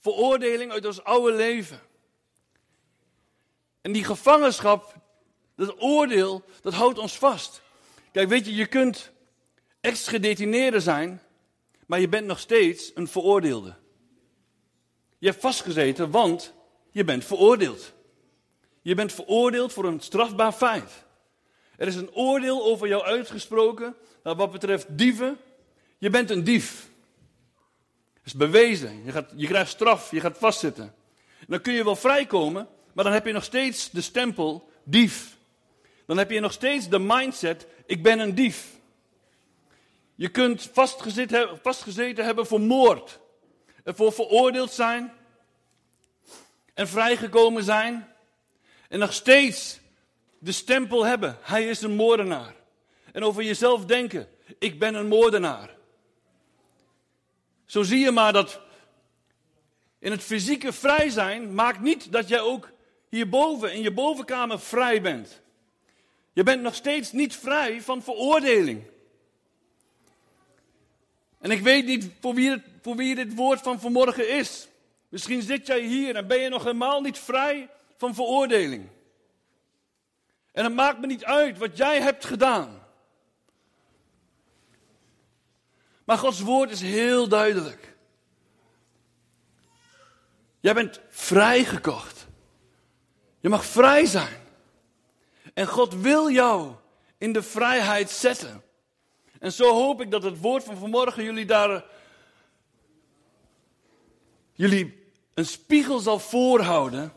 Veroordeling 0.00 0.72
uit 0.72 0.86
ons 0.86 1.04
oude 1.04 1.32
leven. 1.32 1.85
En 3.86 3.92
die 3.92 4.04
gevangenschap, 4.04 4.94
dat 5.56 5.74
oordeel, 5.82 6.44
dat 6.60 6.74
houdt 6.74 6.98
ons 6.98 7.18
vast. 7.18 7.62
Kijk, 8.12 8.28
weet 8.28 8.46
je, 8.46 8.54
je 8.54 8.66
kunt 8.66 9.10
ex-gedetineerde 9.80 10.80
zijn, 10.80 11.20
maar 11.86 12.00
je 12.00 12.08
bent 12.08 12.26
nog 12.26 12.38
steeds 12.38 12.90
een 12.94 13.08
veroordeelde. 13.08 13.74
Je 15.18 15.28
hebt 15.28 15.40
vastgezeten, 15.40 16.10
want 16.10 16.52
je 16.90 17.04
bent 17.04 17.24
veroordeeld. 17.24 17.92
Je 18.82 18.94
bent 18.94 19.12
veroordeeld 19.12 19.72
voor 19.72 19.84
een 19.84 20.00
strafbaar 20.00 20.52
feit. 20.52 21.04
Er 21.76 21.86
is 21.86 21.96
een 21.96 22.14
oordeel 22.14 22.64
over 22.64 22.88
jou 22.88 23.04
uitgesproken 23.04 23.96
nou, 24.22 24.36
wat 24.36 24.52
betreft 24.52 24.98
dieven. 24.98 25.38
Je 25.98 26.10
bent 26.10 26.30
een 26.30 26.44
dief. 26.44 26.88
Het 28.14 28.26
is 28.26 28.34
bewezen. 28.34 29.04
Je, 29.04 29.12
gaat, 29.12 29.32
je 29.36 29.46
krijgt 29.46 29.70
straf, 29.70 30.10
je 30.10 30.20
gaat 30.20 30.38
vastzitten. 30.38 30.94
dan 31.46 31.60
kun 31.60 31.72
je 31.72 31.84
wel 31.84 31.96
vrijkomen, 31.96 32.68
maar 32.96 33.04
dan 33.04 33.12
heb 33.14 33.26
je 33.26 33.32
nog 33.32 33.44
steeds 33.44 33.90
de 33.90 34.00
stempel 34.00 34.70
dief. 34.84 35.36
Dan 36.06 36.16
heb 36.16 36.30
je 36.30 36.40
nog 36.40 36.52
steeds 36.52 36.88
de 36.88 36.98
mindset, 36.98 37.66
ik 37.86 38.02
ben 38.02 38.18
een 38.18 38.34
dief. 38.34 38.66
Je 40.14 40.28
kunt 40.28 40.70
vastgezeten, 41.62 42.24
hebben 42.24 42.46
voor 42.46 42.60
moord. 42.60 43.18
Ervoor 43.84 44.12
veroordeeld 44.12 44.72
zijn. 44.72 45.12
En 46.74 46.88
vrijgekomen 46.88 47.64
zijn. 47.64 48.08
En 48.88 48.98
nog 48.98 49.12
steeds 49.12 49.78
de 50.38 50.52
stempel 50.52 51.04
hebben. 51.04 51.38
Hij 51.40 51.68
is 51.68 51.82
een 51.82 51.94
moordenaar. 51.94 52.54
En 53.12 53.24
over 53.24 53.42
jezelf 53.42 53.84
denken. 53.84 54.28
Ik 54.58 54.78
ben 54.78 54.94
een 54.94 55.08
moordenaar. 55.08 55.76
Zo 57.64 57.82
zie 57.82 57.98
je 57.98 58.10
maar 58.10 58.32
dat 58.32 58.60
in 59.98 60.10
het 60.10 60.22
fysieke 60.22 60.72
vrij 60.72 61.08
zijn 61.08 61.54
maakt 61.54 61.80
niet 61.80 62.12
dat 62.12 62.28
jij 62.28 62.40
ook 62.40 62.74
hierboven 63.16 63.72
in 63.72 63.82
je 63.82 63.92
bovenkamer 63.92 64.60
vrij 64.60 65.02
bent. 65.02 65.40
Je 66.32 66.42
bent 66.42 66.62
nog 66.62 66.74
steeds 66.74 67.12
niet 67.12 67.36
vrij 67.36 67.82
van 67.82 68.02
veroordeling. 68.02 68.82
En 71.38 71.50
ik 71.50 71.60
weet 71.60 71.86
niet 71.86 72.08
voor 72.20 72.34
wie, 72.34 72.62
voor 72.82 72.96
wie 72.96 73.14
dit 73.14 73.34
woord 73.34 73.60
van 73.60 73.80
vanmorgen 73.80 74.28
is. 74.28 74.68
Misschien 75.08 75.42
zit 75.42 75.66
jij 75.66 75.80
hier 75.80 76.16
en 76.16 76.26
ben 76.26 76.40
je 76.40 76.48
nog 76.48 76.62
helemaal 76.62 77.00
niet 77.00 77.18
vrij 77.18 77.68
van 77.96 78.14
veroordeling. 78.14 78.88
En 80.52 80.64
het 80.64 80.74
maakt 80.74 81.00
me 81.00 81.06
niet 81.06 81.24
uit 81.24 81.58
wat 81.58 81.76
jij 81.76 82.00
hebt 82.00 82.24
gedaan. 82.24 82.82
Maar 86.04 86.18
Gods 86.18 86.40
woord 86.40 86.70
is 86.70 86.80
heel 86.80 87.28
duidelijk. 87.28 87.94
Jij 90.60 90.74
bent 90.74 91.00
vrijgekocht. 91.08 92.15
Je 93.46 93.52
mag 93.52 93.64
vrij 93.64 94.06
zijn. 94.06 94.36
En 95.54 95.66
God 95.66 95.94
wil 95.94 96.30
jou 96.30 96.72
in 97.18 97.32
de 97.32 97.42
vrijheid 97.42 98.10
zetten. 98.10 98.62
En 99.38 99.52
zo 99.52 99.72
hoop 99.72 100.00
ik 100.00 100.10
dat 100.10 100.22
het 100.22 100.40
woord 100.40 100.64
van 100.64 100.76
vanmorgen 100.76 101.24
jullie 101.24 101.44
daar. 101.44 101.84
jullie 104.52 105.10
een 105.34 105.46
spiegel 105.46 105.98
zal 105.98 106.18
voorhouden. 106.18 107.12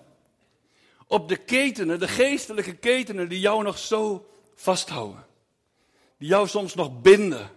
op 1.07 1.29
de 1.29 1.37
ketenen, 1.37 1.99
de 1.99 2.07
geestelijke 2.07 2.75
ketenen 2.75 3.29
die 3.29 3.39
jou 3.39 3.63
nog 3.63 3.77
zo 3.77 4.29
vasthouden. 4.55 5.25
Die 6.17 6.29
jou 6.29 6.47
soms 6.47 6.75
nog 6.75 7.01
binden. 7.01 7.51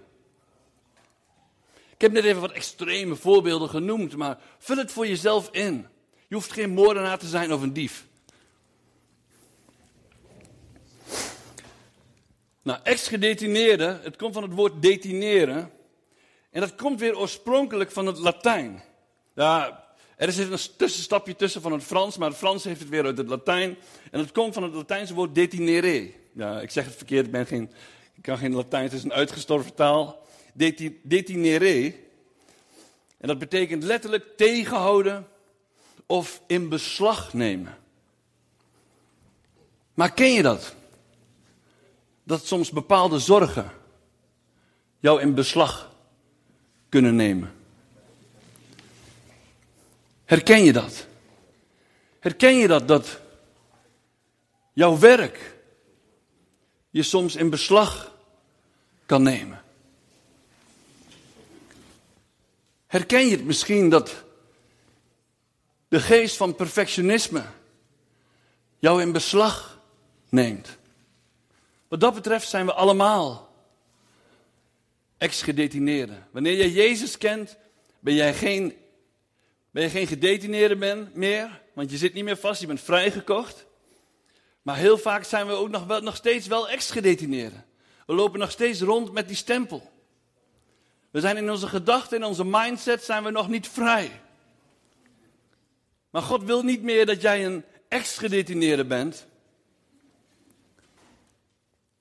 Ik 1.90 2.00
heb 2.00 2.12
net 2.12 2.24
even 2.24 2.40
wat 2.40 2.52
extreme 2.52 3.16
voorbeelden 3.16 3.68
genoemd, 3.68 4.16
maar 4.16 4.38
vul 4.58 4.76
het 4.76 4.92
voor 4.92 5.06
jezelf 5.06 5.48
in. 5.50 5.86
Je 6.28 6.34
hoeft 6.34 6.52
geen 6.52 6.70
moordenaar 6.70 7.18
te 7.18 7.26
zijn 7.26 7.52
of 7.52 7.62
een 7.62 7.72
dief. 7.72 8.10
Nou, 12.62 12.80
ex-gedetineerde, 12.82 13.98
het 14.02 14.16
komt 14.16 14.34
van 14.34 14.42
het 14.42 14.52
woord 14.52 14.82
detineren. 14.82 15.70
En 16.50 16.60
dat 16.60 16.74
komt 16.74 17.00
weer 17.00 17.18
oorspronkelijk 17.18 17.90
van 17.90 18.06
het 18.06 18.18
Latijn. 18.18 18.82
Ja, 19.34 19.84
er 20.16 20.28
is 20.28 20.38
een 20.38 20.76
tussenstapje 20.76 21.36
tussen 21.36 21.62
van 21.62 21.72
het 21.72 21.82
Frans, 21.82 22.16
maar 22.16 22.28
het 22.28 22.38
Frans 22.38 22.64
heeft 22.64 22.80
het 22.80 22.88
weer 22.88 23.04
uit 23.04 23.18
het 23.18 23.28
Latijn. 23.28 23.76
En 24.10 24.20
het 24.20 24.32
komt 24.32 24.54
van 24.54 24.62
het 24.62 24.74
Latijnse 24.74 25.14
woord 25.14 25.34
detinere. 25.34 26.12
Ja, 26.32 26.60
ik 26.60 26.70
zeg 26.70 26.84
het 26.84 26.94
verkeerd, 26.94 27.26
ik, 27.26 27.32
ben 27.32 27.46
geen, 27.46 27.70
ik 28.14 28.22
kan 28.22 28.38
geen 28.38 28.54
Latijn, 28.54 28.84
het 28.84 28.92
is 28.92 29.04
een 29.04 29.12
uitgestorven 29.12 29.74
taal. 29.74 30.26
detinere. 31.02 31.94
En 33.18 33.28
dat 33.28 33.38
betekent 33.38 33.82
letterlijk 33.82 34.36
tegenhouden 34.36 35.28
of 36.06 36.42
in 36.46 36.68
beslag 36.68 37.32
nemen. 37.32 37.78
Maar 39.94 40.12
ken 40.12 40.32
je 40.32 40.42
dat? 40.42 40.74
Dat 42.22 42.46
soms 42.46 42.70
bepaalde 42.70 43.18
zorgen 43.18 43.70
jou 44.98 45.20
in 45.20 45.34
beslag 45.34 45.94
kunnen 46.88 47.14
nemen. 47.14 47.54
Herken 50.24 50.64
je 50.64 50.72
dat? 50.72 51.06
Herken 52.18 52.54
je 52.54 52.68
dat, 52.68 52.88
dat 52.88 53.20
jouw 54.72 54.98
werk 54.98 55.56
je 56.90 57.02
soms 57.02 57.36
in 57.36 57.50
beslag 57.50 58.16
kan 59.06 59.22
nemen? 59.22 59.62
Herken 62.86 63.24
je 63.26 63.30
het 63.30 63.44
misschien 63.44 63.88
dat 63.88 64.24
de 65.88 66.00
geest 66.00 66.36
van 66.36 66.54
perfectionisme 66.54 67.44
jou 68.78 69.02
in 69.02 69.12
beslag 69.12 69.80
neemt? 70.28 70.80
Wat 71.92 72.00
dat 72.00 72.14
betreft 72.14 72.48
zijn 72.48 72.66
we 72.66 72.72
allemaal 72.72 73.54
ex-gedetineerden. 75.18 76.26
Wanneer 76.30 76.56
je 76.56 76.72
Jezus 76.72 77.18
kent, 77.18 77.56
ben 78.00 78.14
jij 78.14 78.34
geen, 78.34 78.76
ben 79.70 79.82
je 79.82 79.88
geen 79.90 80.06
gedetineerde 80.06 80.76
ben, 80.76 81.10
meer, 81.14 81.62
want 81.74 81.90
je 81.90 81.96
zit 81.96 82.14
niet 82.14 82.24
meer 82.24 82.36
vast, 82.36 82.60
je 82.60 82.66
bent 82.66 82.80
vrijgekocht. 82.80 83.66
Maar 84.62 84.76
heel 84.76 84.98
vaak 84.98 85.24
zijn 85.24 85.46
we 85.46 85.52
ook 85.52 85.68
nog, 85.68 85.86
wel, 85.86 86.00
nog 86.00 86.16
steeds 86.16 86.46
wel 86.46 86.68
ex-gedetineerden. 86.68 87.64
We 88.06 88.14
lopen 88.14 88.38
nog 88.38 88.50
steeds 88.50 88.80
rond 88.80 89.12
met 89.12 89.28
die 89.28 89.36
stempel. 89.36 89.90
We 91.10 91.20
zijn 91.20 91.36
in 91.36 91.50
onze 91.50 91.68
gedachten, 91.68 92.16
in 92.16 92.24
onze 92.24 92.44
mindset, 92.44 93.02
zijn 93.02 93.24
we 93.24 93.30
nog 93.30 93.48
niet 93.48 93.68
vrij. 93.68 94.20
Maar 96.10 96.22
God 96.22 96.42
wil 96.42 96.62
niet 96.62 96.82
meer 96.82 97.06
dat 97.06 97.20
jij 97.20 97.46
een 97.46 97.64
ex-gedetineerde 97.88 98.84
bent, 98.84 99.26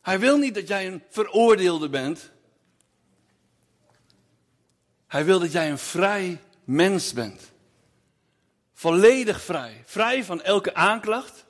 hij 0.02 0.20
wil 0.20 0.38
niet 0.38 0.56
dat 0.56 0.68
jij 0.68 0.88
een 0.88 1.04
veroordeelde 1.10 1.90
bent. 1.90 2.32
Hij 5.08 5.26
wil 5.26 5.40
dat 5.40 5.52
jij 5.52 5.70
een 5.70 5.78
vrij 5.78 6.42
mens 6.64 7.14
bent. 7.14 7.52
Volledig 8.74 9.42
vrij. 9.42 9.84
Vrij 9.86 10.24
van 10.24 10.42
elke 10.42 10.74
aanklacht. 10.74 11.46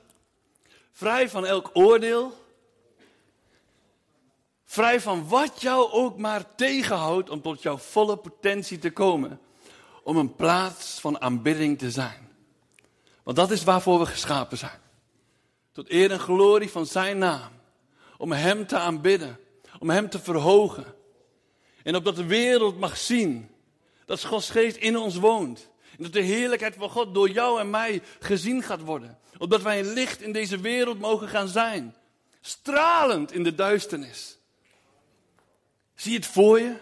Vrij 0.92 1.28
van 1.28 1.46
elk 1.46 1.70
oordeel. 1.72 2.40
Vrij 4.64 5.00
van 5.00 5.28
wat 5.28 5.60
jou 5.60 5.90
ook 5.90 6.18
maar 6.18 6.54
tegenhoudt 6.54 7.30
om 7.30 7.42
tot 7.42 7.62
jouw 7.62 7.78
volle 7.78 8.16
potentie 8.16 8.78
te 8.78 8.90
komen. 8.90 9.40
Om 10.02 10.16
een 10.16 10.34
plaats 10.34 11.00
van 11.00 11.20
aanbidding 11.20 11.78
te 11.78 11.90
zijn. 11.90 12.28
Want 13.22 13.36
dat 13.36 13.50
is 13.50 13.64
waarvoor 13.64 13.98
we 13.98 14.06
geschapen 14.06 14.58
zijn. 14.58 14.80
Tot 15.72 15.90
eer 15.90 16.10
en 16.10 16.20
glorie 16.20 16.70
van 16.70 16.86
zijn 16.86 17.18
naam. 17.18 17.61
Om 18.22 18.32
hem 18.32 18.66
te 18.66 18.76
aanbidden. 18.76 19.38
Om 19.78 19.90
hem 19.90 20.08
te 20.08 20.18
verhogen. 20.18 20.94
En 21.82 21.96
opdat 21.96 22.16
de 22.16 22.26
wereld 22.26 22.78
mag 22.78 22.96
zien 22.96 23.50
dat 24.04 24.24
Gods 24.24 24.50
geest 24.50 24.76
in 24.76 24.96
ons 24.96 25.16
woont. 25.16 25.68
En 25.96 26.02
dat 26.02 26.12
de 26.12 26.20
heerlijkheid 26.20 26.74
van 26.78 26.90
God 26.90 27.14
door 27.14 27.30
jou 27.30 27.60
en 27.60 27.70
mij 27.70 28.02
gezien 28.20 28.62
gaat 28.62 28.80
worden. 28.80 29.18
Opdat 29.38 29.62
wij 29.62 29.78
een 29.78 29.92
licht 29.92 30.20
in 30.20 30.32
deze 30.32 30.60
wereld 30.60 30.98
mogen 30.98 31.28
gaan 31.28 31.48
zijn. 31.48 31.96
Stralend 32.40 33.32
in 33.32 33.42
de 33.42 33.54
duisternis. 33.54 34.38
Zie 35.94 36.14
het 36.14 36.26
voor 36.26 36.60
je? 36.60 36.74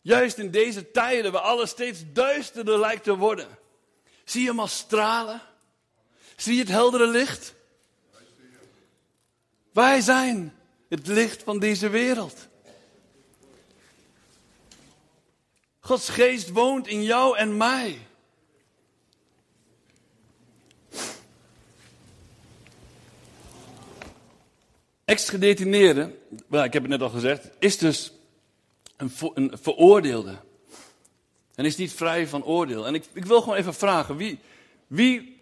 Juist 0.00 0.38
in 0.38 0.50
deze 0.50 0.90
tijden 0.90 1.32
waar 1.32 1.42
alles 1.42 1.70
steeds 1.70 2.02
duisterder 2.12 2.78
lijkt 2.78 3.04
te 3.04 3.16
worden. 3.16 3.48
Zie 4.24 4.42
je 4.42 4.48
hem 4.48 4.60
al 4.60 4.66
stralen? 4.66 5.40
Zie 6.36 6.54
je 6.54 6.60
het 6.60 6.68
heldere 6.68 7.06
licht? 7.06 7.54
Wij 9.72 10.00
zijn 10.00 10.54
het 10.88 11.06
licht 11.06 11.42
van 11.42 11.58
deze 11.58 11.88
wereld. 11.88 12.48
Gods 15.80 16.08
geest 16.08 16.50
woont 16.50 16.86
in 16.86 17.02
jou 17.02 17.36
en 17.36 17.56
mij. 17.56 17.98
Ex-gedetineerde, 25.04 26.14
ik 26.50 26.72
heb 26.72 26.82
het 26.82 26.88
net 26.88 27.02
al 27.02 27.08
gezegd, 27.08 27.50
is 27.58 27.78
dus 27.78 28.12
een, 28.96 29.12
een 29.34 29.58
veroordeelde. 29.62 30.36
En 31.54 31.64
is 31.64 31.76
niet 31.76 31.92
vrij 31.92 32.26
van 32.26 32.44
oordeel. 32.44 32.86
En 32.86 32.94
ik, 32.94 33.04
ik 33.12 33.24
wil 33.24 33.40
gewoon 33.40 33.56
even 33.56 33.74
vragen, 33.74 34.16
wie, 34.16 34.38
wie 34.86 35.40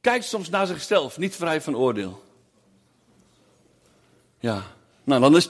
kijkt 0.00 0.24
soms 0.24 0.48
naar 0.48 0.66
zichzelf 0.66 1.18
niet 1.18 1.36
vrij 1.36 1.60
van 1.60 1.76
oordeel? 1.76 2.27
Ja, 4.40 4.62
nou 5.04 5.20
dan 5.20 5.36
is 5.36 5.48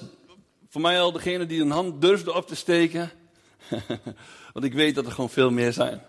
voor 0.69 0.81
mij 0.81 1.01
al 1.01 1.13
degene 1.13 1.47
die 1.47 1.61
een 1.61 1.71
hand 1.71 2.01
durfde 2.01 2.35
op 2.35 2.47
te 2.47 2.55
steken. 2.55 3.11
Want 4.53 4.65
ik 4.65 4.73
weet 4.73 4.95
dat 4.95 5.07
er 5.07 5.13
gewoon 5.13 5.31
veel 5.31 5.51
meer 5.51 5.73
zijn. 5.73 6.03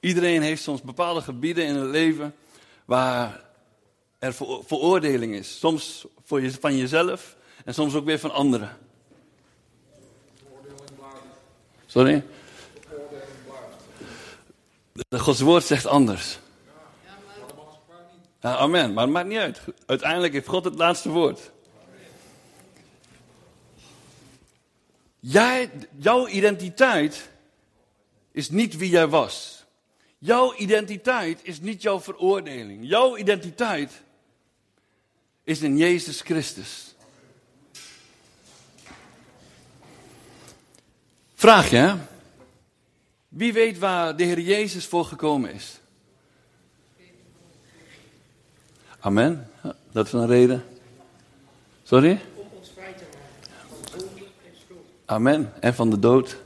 Iedereen 0.00 0.42
heeft 0.42 0.62
soms 0.62 0.82
bepaalde 0.82 1.20
gebieden 1.20 1.66
in 1.66 1.74
het 1.74 1.90
leven 1.90 2.34
waar 2.84 3.44
er 4.18 4.34
veroordeling 4.66 5.34
is. 5.34 5.58
Soms 5.58 6.06
voor 6.24 6.42
je, 6.42 6.50
van 6.50 6.76
jezelf 6.76 7.36
en 7.64 7.74
soms 7.74 7.94
ook 7.94 8.04
weer 8.04 8.18
van 8.18 8.32
anderen. 8.32 8.76
Sorry? 11.86 12.24
De 15.08 15.18
Gods 15.18 15.40
woord 15.40 15.64
zegt 15.64 15.86
anders. 15.86 16.38
Amen, 18.40 18.92
maar 18.92 19.04
het 19.04 19.12
maakt 19.12 19.28
niet 19.28 19.38
uit. 19.38 19.60
Uiteindelijk 19.86 20.32
heeft 20.32 20.48
God 20.48 20.64
het 20.64 20.74
laatste 20.74 21.08
woord. 21.08 21.50
Jij, 25.20 25.70
jouw 25.96 26.28
identiteit 26.28 27.28
is 28.32 28.50
niet 28.50 28.76
wie 28.76 28.90
jij 28.90 29.06
was. 29.06 29.64
Jouw 30.18 30.54
identiteit 30.54 31.40
is 31.42 31.60
niet 31.60 31.82
jouw 31.82 32.00
veroordeling. 32.00 32.88
Jouw 32.88 33.16
identiteit 33.16 34.02
is 35.44 35.62
in 35.62 35.76
Jezus 35.76 36.20
Christus. 36.20 36.94
Vraag 41.34 41.70
je, 41.70 41.96
wie 43.28 43.52
weet 43.52 43.78
waar 43.78 44.16
de 44.16 44.24
Heer 44.24 44.40
Jezus 44.40 44.86
voor 44.86 45.04
gekomen 45.04 45.52
is? 45.52 45.77
Amen. 49.08 49.50
Dat 49.92 50.06
is 50.06 50.12
een 50.12 50.26
reden. 50.26 50.64
Sorry? 51.82 52.20
Amen. 55.04 55.52
En 55.60 55.74
van 55.74 55.90
de 55.90 55.98
dood. 55.98 56.36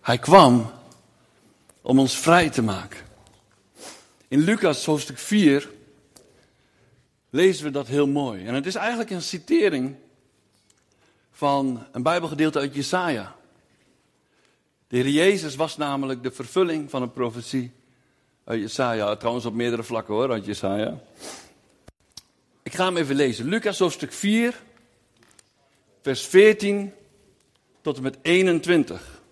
Hij 0.00 0.18
kwam 0.18 0.70
om 1.82 1.98
ons 1.98 2.16
vrij 2.18 2.50
te 2.50 2.62
maken. 2.62 3.00
In 4.28 4.40
Lucas 4.40 4.84
hoofdstuk 4.84 5.18
4 5.18 5.70
lezen 7.30 7.64
we 7.64 7.70
dat 7.70 7.86
heel 7.86 8.06
mooi. 8.06 8.46
En 8.46 8.54
het 8.54 8.66
is 8.66 8.74
eigenlijk 8.74 9.10
een 9.10 9.22
citering 9.22 9.96
van 11.30 11.86
een 11.92 12.02
Bijbelgedeelte 12.02 12.58
uit 12.58 12.74
Jesaja. 12.74 13.36
De 14.88 14.96
Heer 14.96 15.08
Jezus 15.08 15.54
was 15.54 15.76
namelijk 15.76 16.22
de 16.22 16.32
vervulling 16.32 16.90
van 16.90 17.02
een 17.02 17.12
profetie 17.12 17.72
uit 18.44 18.60
Jesaja. 18.60 19.16
Trouwens 19.16 19.46
op 19.46 19.54
meerdere 19.54 19.82
vlakken 19.82 20.14
hoor, 20.14 20.30
uit 20.30 20.44
Jesaja. 20.44 21.00
Ik 22.62 22.74
ga 22.74 22.84
hem 22.84 22.96
even 22.96 23.14
lezen. 23.14 23.48
Lucas 23.48 23.78
hoofdstuk 23.78 24.12
4, 24.12 24.62
vers 26.02 26.26
14 26.26 26.92
tot 27.82 27.96
en 27.96 28.02
met 28.02 28.18
21. 28.22 29.22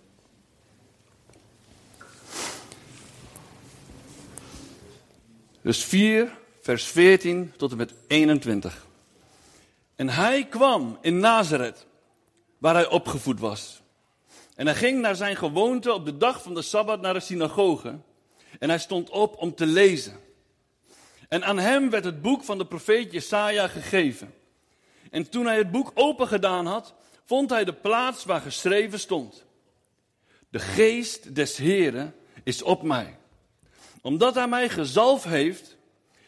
Dus 5.63 5.85
4, 5.85 6.39
vers 6.61 6.85
14 6.85 7.53
tot 7.57 7.71
en 7.71 7.77
met 7.77 7.95
21. 8.07 8.87
En 9.95 10.09
hij 10.09 10.47
kwam 10.47 10.99
in 11.01 11.19
Nazareth, 11.19 11.87
waar 12.59 12.75
hij 12.75 12.89
opgevoed 12.89 13.41
was. 13.41 13.83
En 14.55 14.67
hij 14.67 14.75
ging 14.75 15.01
naar 15.01 15.17
zijn 15.17 15.37
gewoonte 15.37 15.93
op 15.93 16.05
de 16.05 16.17
dag 16.17 16.43
van 16.43 16.55
de 16.55 16.63
Sabbat 16.63 17.01
naar 17.01 17.15
de 17.15 17.21
synagoge. 17.21 17.99
En 18.59 18.69
hij 18.69 18.79
stond 18.79 19.11
op 19.11 19.37
om 19.37 19.55
te 19.55 19.67
lezen. 19.67 20.21
En 21.29 21.45
aan 21.45 21.59
hem 21.59 21.91
werd 21.91 22.05
het 22.05 22.23
boek 22.23 22.45
van 22.45 22.59
de 22.59 22.67
profeet 22.67 23.13
Jesaja 23.13 23.69
gegeven. 23.69 24.35
En 25.11 25.31
toen 25.31 25.47
hij 25.47 25.57
het 25.57 25.71
boek 25.71 25.91
open 25.95 26.29
gedaan 26.29 26.67
had, 26.67 26.95
vond 27.25 27.51
hij 27.51 27.65
de 27.65 27.75
plaats 27.75 28.25
waar 28.25 28.41
geschreven 28.41 28.99
stond. 28.99 29.45
De 30.49 30.59
geest 30.59 31.35
des 31.35 31.57
Heren 31.57 32.15
is 32.45 32.63
op 32.63 32.83
mij. 32.83 33.19
Omdat 34.03 34.35
hij 34.35 34.49
mij 34.49 34.69
gezalf 34.69 35.25
heeft, 35.25 35.77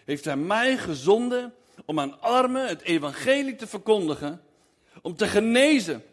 heeft 0.05 0.25
hij 0.25 0.37
mij 0.37 0.77
gezonden 0.77 1.55
om 1.85 2.01
aan 2.01 2.21
armen 2.21 2.69
het 2.69 2.83
evangelie 2.83 3.57
te 3.57 3.67
verkondigen, 3.67 4.43
om 5.03 5.17
te 5.17 5.27
genezen 5.27 6.05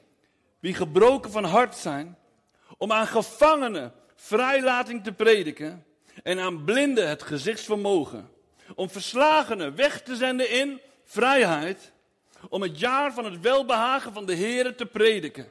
wie 0.60 0.74
gebroken 0.74 1.32
van 1.32 1.44
hart 1.44 1.76
zijn, 1.76 2.18
om 2.78 2.92
aan 2.92 3.08
gevangenen 3.08 3.94
vrijlating 4.16 5.04
te 5.04 5.12
prediken 5.12 5.86
en 6.24 6.40
aan 6.40 6.64
blinden 6.64 7.10
het 7.10 7.24
gezichtsvermogen, 7.24 8.30
om 8.76 8.90
verslagenen 8.90 9.76
weg 9.76 10.02
te 10.02 10.16
zenden 10.16 10.52
in 10.52 10.80
vrijheid, 11.04 11.92
om 12.50 12.62
het 12.62 12.80
jaar 12.80 13.14
van 13.14 13.26
het 13.26 13.40
welbehagen 13.40 14.14
van 14.14 14.26
de 14.26 14.34
Heer 14.34 14.76
te 14.76 14.86
prediken. 14.86 15.48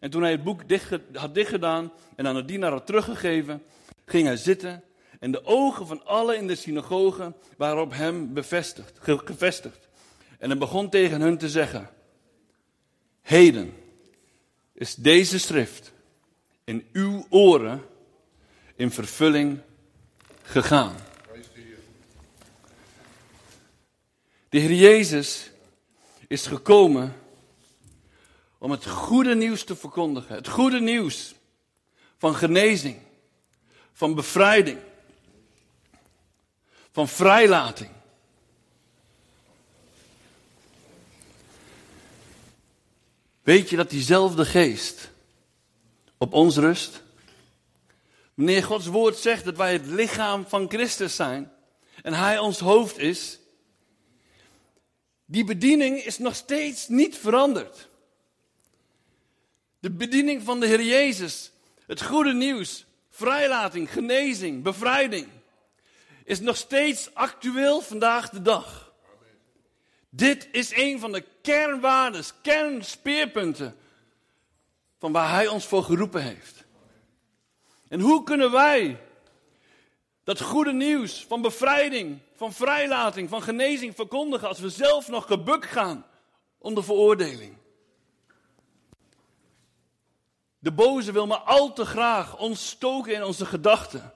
En 0.00 0.10
toen 0.10 0.22
hij 0.22 0.30
het 0.30 0.44
boek 0.44 0.68
dicht, 0.68 0.90
had 1.12 1.34
dichtgedaan 1.34 1.92
en 2.16 2.26
aan 2.26 2.34
de 2.34 2.44
dienaar 2.44 2.70
had 2.70 2.86
teruggegeven, 2.86 3.62
ging 4.04 4.26
hij 4.26 4.36
zitten 4.36 4.84
en 5.20 5.30
de 5.30 5.44
ogen 5.44 5.86
van 5.86 6.06
allen 6.06 6.36
in 6.36 6.46
de 6.46 6.54
synagoge 6.54 7.32
waren 7.56 7.82
op 7.82 7.92
hem 7.92 8.32
bevestigd, 8.32 8.98
gevestigd. 9.00 9.88
En 10.38 10.48
hij 10.48 10.58
begon 10.58 10.90
tegen 10.90 11.20
hen 11.20 11.38
te 11.38 11.48
zeggen, 11.48 11.90
heden 13.22 13.74
is 14.72 14.94
deze 14.94 15.38
schrift 15.38 15.92
in 16.64 16.88
uw 16.92 17.26
oren 17.28 17.82
in 18.76 18.90
vervulling 18.90 19.60
gegaan. 20.42 20.96
De 24.48 24.58
Heer 24.58 24.72
Jezus 24.72 25.50
is 26.28 26.46
gekomen 26.46 27.16
om 28.58 28.70
het 28.70 28.86
goede 28.86 29.34
nieuws 29.34 29.64
te 29.64 29.76
verkondigen. 29.76 30.34
Het 30.34 30.48
goede 30.48 30.80
nieuws 30.80 31.34
van 32.18 32.34
genezing, 32.34 32.98
van 33.92 34.14
bevrijding, 34.14 34.78
van 36.92 37.08
vrijlating. 37.08 37.90
Weet 43.42 43.70
je 43.70 43.76
dat 43.76 43.90
diezelfde 43.90 44.44
geest 44.44 45.10
op 46.16 46.32
ons 46.32 46.56
rust? 46.56 47.03
Wanneer 48.34 48.64
Gods 48.64 48.86
woord 48.86 49.16
zegt 49.16 49.44
dat 49.44 49.56
wij 49.56 49.72
het 49.72 49.86
lichaam 49.86 50.46
van 50.46 50.68
Christus 50.68 51.16
zijn 51.16 51.52
en 52.02 52.12
Hij 52.12 52.38
ons 52.38 52.58
hoofd 52.58 52.98
is, 52.98 53.38
die 55.24 55.44
bediening 55.44 55.98
is 55.98 56.18
nog 56.18 56.34
steeds 56.34 56.88
niet 56.88 57.16
veranderd. 57.16 57.88
De 59.80 59.90
bediening 59.90 60.42
van 60.42 60.60
de 60.60 60.66
Heer 60.66 60.82
Jezus, 60.82 61.52
het 61.86 62.02
goede 62.02 62.32
nieuws, 62.32 62.84
vrijlating, 63.10 63.92
genezing, 63.92 64.62
bevrijding, 64.62 65.28
is 66.24 66.40
nog 66.40 66.56
steeds 66.56 67.14
actueel 67.14 67.80
vandaag 67.80 68.30
de 68.30 68.42
dag. 68.42 68.92
Dit 70.10 70.48
is 70.52 70.76
een 70.76 71.00
van 71.00 71.12
de 71.12 71.24
kernwaardes, 71.42 72.32
kernspeerpunten 72.42 73.76
van 74.98 75.12
waar 75.12 75.30
Hij 75.30 75.48
ons 75.48 75.66
voor 75.66 75.84
geroepen 75.84 76.22
heeft. 76.22 76.53
En 77.94 78.00
hoe 78.00 78.22
kunnen 78.22 78.50
wij 78.50 79.00
dat 80.24 80.40
goede 80.40 80.72
nieuws 80.72 81.24
van 81.28 81.42
bevrijding, 81.42 82.20
van 82.36 82.52
vrijlating, 82.52 83.28
van 83.28 83.42
genezing 83.42 83.94
verkondigen 83.94 84.48
als 84.48 84.58
we 84.58 84.70
zelf 84.70 85.08
nog 85.08 85.26
gebukt 85.26 85.66
gaan 85.66 86.06
onder 86.58 86.84
veroordeling. 86.84 87.56
De 90.58 90.72
boze 90.72 91.12
wil 91.12 91.26
maar 91.26 91.38
al 91.38 91.72
te 91.72 91.84
graag 91.84 92.38
ons 92.38 92.68
stoken 92.68 93.14
in 93.14 93.24
onze 93.24 93.46
gedachten, 93.46 94.14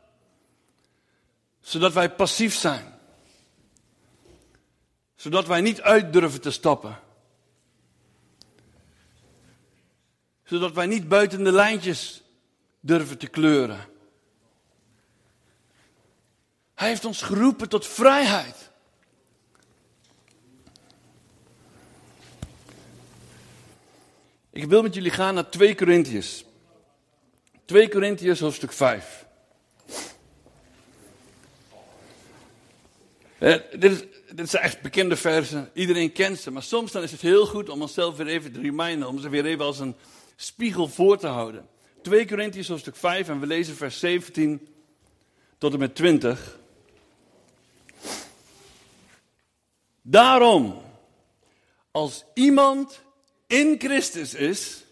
zodat 1.60 1.92
wij 1.92 2.14
passief 2.14 2.54
zijn, 2.54 2.98
zodat 5.14 5.46
wij 5.46 5.60
niet 5.60 5.80
uit 5.80 6.12
durven 6.12 6.40
te 6.40 6.50
stappen, 6.50 7.00
zodat 10.44 10.72
wij 10.72 10.86
niet 10.86 11.08
buiten 11.08 11.44
de 11.44 11.52
lijntjes 11.52 12.22
durven 12.80 13.18
te 13.18 13.26
kleuren. 13.26 13.86
Hij 16.74 16.88
heeft 16.88 17.04
ons 17.04 17.22
geroepen 17.22 17.68
tot 17.68 17.86
vrijheid. 17.86 18.70
Ik 24.50 24.64
wil 24.64 24.82
met 24.82 24.94
jullie 24.94 25.10
gaan 25.10 25.34
naar 25.34 25.50
2 25.50 25.74
Korintiërs. 25.74 26.44
2 27.64 27.88
Korintiërs 27.88 28.40
hoofdstuk 28.40 28.72
5. 28.72 29.26
Eh, 33.38 33.54
dit, 33.78 34.06
dit 34.34 34.50
zijn 34.50 34.62
echt 34.62 34.82
bekende 34.82 35.16
versen. 35.16 35.70
Iedereen 35.74 36.12
kent 36.12 36.38
ze. 36.38 36.50
Maar 36.50 36.62
soms 36.62 36.92
dan 36.92 37.02
is 37.02 37.12
het 37.12 37.20
heel 37.20 37.46
goed 37.46 37.68
om 37.68 37.82
onszelf 37.82 38.16
weer 38.16 38.26
even 38.26 38.52
te 38.52 38.60
reminden. 38.60 39.08
Om 39.08 39.18
ze 39.18 39.28
weer 39.28 39.44
even 39.44 39.64
als 39.64 39.78
een 39.78 39.96
spiegel 40.36 40.88
voor 40.88 41.18
te 41.18 41.26
houden. 41.26 41.68
2 42.02 42.26
Korintiërs 42.26 42.68
hoofdstuk 42.68 42.96
5 42.96 43.28
en 43.28 43.40
we 43.40 43.46
lezen 43.46 43.76
vers 43.76 43.98
17 43.98 44.68
tot 45.58 45.72
en 45.72 45.78
met 45.78 45.94
20. 45.94 46.58
Daarom, 50.02 50.82
als 51.90 52.24
iemand 52.34 53.00
in 53.46 53.74
Christus 53.78 54.34
is, 54.34 54.84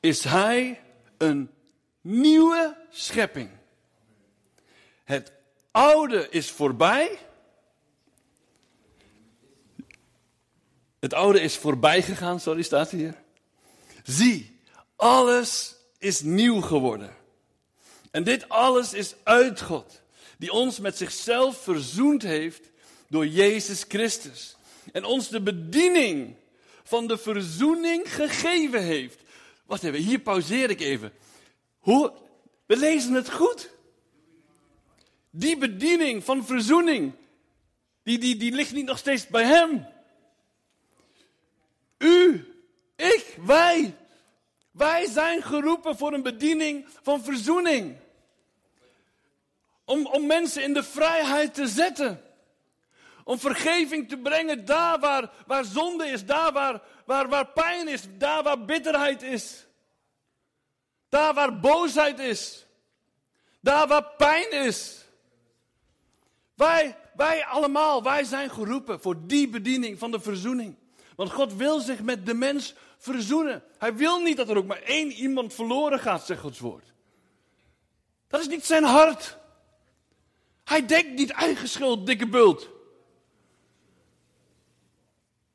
is 0.00 0.24
hij 0.24 0.80
een 1.18 1.50
nieuwe 2.00 2.76
schepping. 2.90 3.50
Het 5.04 5.32
oude 5.70 6.28
is 6.30 6.50
voorbij. 6.50 7.18
Het 10.98 11.14
oude 11.14 11.40
is 11.40 11.56
voorbij 11.56 12.02
gegaan, 12.02 12.40
sorry, 12.40 12.62
staat 12.62 12.90
hier. 12.90 13.14
Zie, 14.02 14.59
alles 15.00 15.76
is 15.98 16.20
nieuw 16.20 16.60
geworden. 16.60 17.16
En 18.10 18.24
dit 18.24 18.48
alles 18.48 18.94
is 18.94 19.14
uit 19.22 19.60
God, 19.60 20.02
die 20.38 20.52
ons 20.52 20.78
met 20.78 20.96
zichzelf 20.96 21.62
verzoend 21.62 22.22
heeft 22.22 22.70
door 23.08 23.26
Jezus 23.26 23.84
Christus. 23.88 24.56
En 24.92 25.04
ons 25.04 25.28
de 25.28 25.42
bediening 25.42 26.34
van 26.82 27.06
de 27.06 27.18
verzoening 27.18 28.14
gegeven 28.14 28.82
heeft. 28.82 29.20
Wacht 29.66 29.82
even, 29.82 30.00
hier 30.00 30.18
pauzeer 30.18 30.70
ik 30.70 30.80
even. 30.80 31.12
Hoe, 31.78 32.12
we 32.66 32.76
lezen 32.76 33.12
het 33.12 33.30
goed. 33.30 33.70
Die 35.30 35.56
bediening 35.56 36.24
van 36.24 36.44
verzoening, 36.44 37.12
die, 38.02 38.18
die, 38.18 38.36
die 38.36 38.52
ligt 38.52 38.72
niet 38.72 38.86
nog 38.86 38.98
steeds 38.98 39.26
bij 39.26 39.44
hem. 39.44 39.86
U, 41.98 42.46
ik, 42.96 43.36
wij. 43.46 43.94
Wij 44.70 45.06
zijn 45.06 45.42
geroepen 45.42 45.96
voor 45.96 46.12
een 46.12 46.22
bediening 46.22 46.86
van 47.02 47.24
verzoening. 47.24 47.96
Om, 49.84 50.06
om 50.06 50.26
mensen 50.26 50.62
in 50.62 50.72
de 50.72 50.82
vrijheid 50.82 51.54
te 51.54 51.66
zetten. 51.66 52.24
Om 53.24 53.38
vergeving 53.38 54.08
te 54.08 54.16
brengen 54.16 54.64
daar 54.64 54.98
waar, 54.98 55.30
waar 55.46 55.64
zonde 55.64 56.06
is, 56.06 56.24
daar 56.24 56.52
waar, 56.52 56.82
waar, 57.04 57.28
waar 57.28 57.46
pijn 57.46 57.88
is, 57.88 58.02
daar 58.18 58.42
waar 58.42 58.64
bitterheid 58.64 59.22
is. 59.22 59.66
Daar 61.08 61.34
waar 61.34 61.60
boosheid 61.60 62.18
is. 62.18 62.66
Daar 63.60 63.86
waar 63.86 64.04
pijn 64.16 64.50
is. 64.50 65.04
Wij, 66.54 66.96
wij 67.14 67.44
allemaal, 67.44 68.02
wij 68.02 68.24
zijn 68.24 68.50
geroepen 68.50 69.00
voor 69.00 69.26
die 69.26 69.48
bediening 69.48 69.98
van 69.98 70.10
de 70.10 70.20
verzoening. 70.20 70.76
Want 71.16 71.32
God 71.32 71.54
wil 71.54 71.80
zich 71.80 72.02
met 72.02 72.26
de 72.26 72.34
mens 72.34 72.74
verzoenen. 73.00 73.62
Hij 73.78 73.94
wil 73.94 74.18
niet 74.18 74.36
dat 74.36 74.48
er 74.48 74.56
ook 74.56 74.66
maar 74.66 74.82
één 74.82 75.12
iemand 75.12 75.54
verloren 75.54 75.98
gaat, 75.98 76.26
zegt 76.26 76.40
Gods 76.40 76.58
woord. 76.58 76.92
Dat 78.28 78.40
is 78.40 78.48
niet 78.48 78.64
zijn 78.64 78.84
hart. 78.84 79.38
Hij 80.64 80.86
denkt 80.86 81.12
niet 81.12 81.30
eigen 81.30 81.68
schuld, 81.68 82.06
dikke 82.06 82.28
bult. 82.28 82.68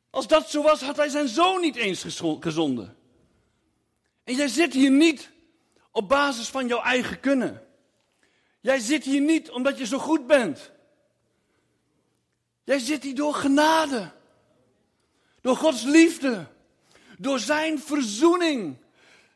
Als 0.10 0.28
dat 0.28 0.50
zo 0.50 0.62
was, 0.62 0.82
had 0.82 0.98
hij 0.98 1.10
zijn 1.10 1.28
zoon 1.28 1.62
niet 1.62 1.76
eens 1.76 2.06
gezonden. 2.40 2.98
En 4.24 4.36
jij 4.36 4.48
zit 4.48 4.74
hier 4.74 4.92
niet 4.92 5.32
op 5.92 6.10
basis 6.10 6.48
van 6.48 6.68
jouw 6.68 6.82
eigen 6.82 7.20
kunnen. 7.20 7.68
Jij 8.62 8.80
zit 8.80 9.04
hier 9.04 9.22
niet 9.22 9.50
omdat 9.50 9.78
je 9.78 9.86
zo 9.86 9.98
goed 9.98 10.28
bent. 10.28 10.72
Jij 12.64 12.80
zit 12.80 13.04
hier 13.04 13.16
door 13.16 13.34
genade. 13.34 14.12
Door 15.42 15.56
Gods 15.56 15.84
liefde. 15.84 16.48
Door 17.18 17.40
zijn 17.40 17.80
verzoening. 17.80 18.78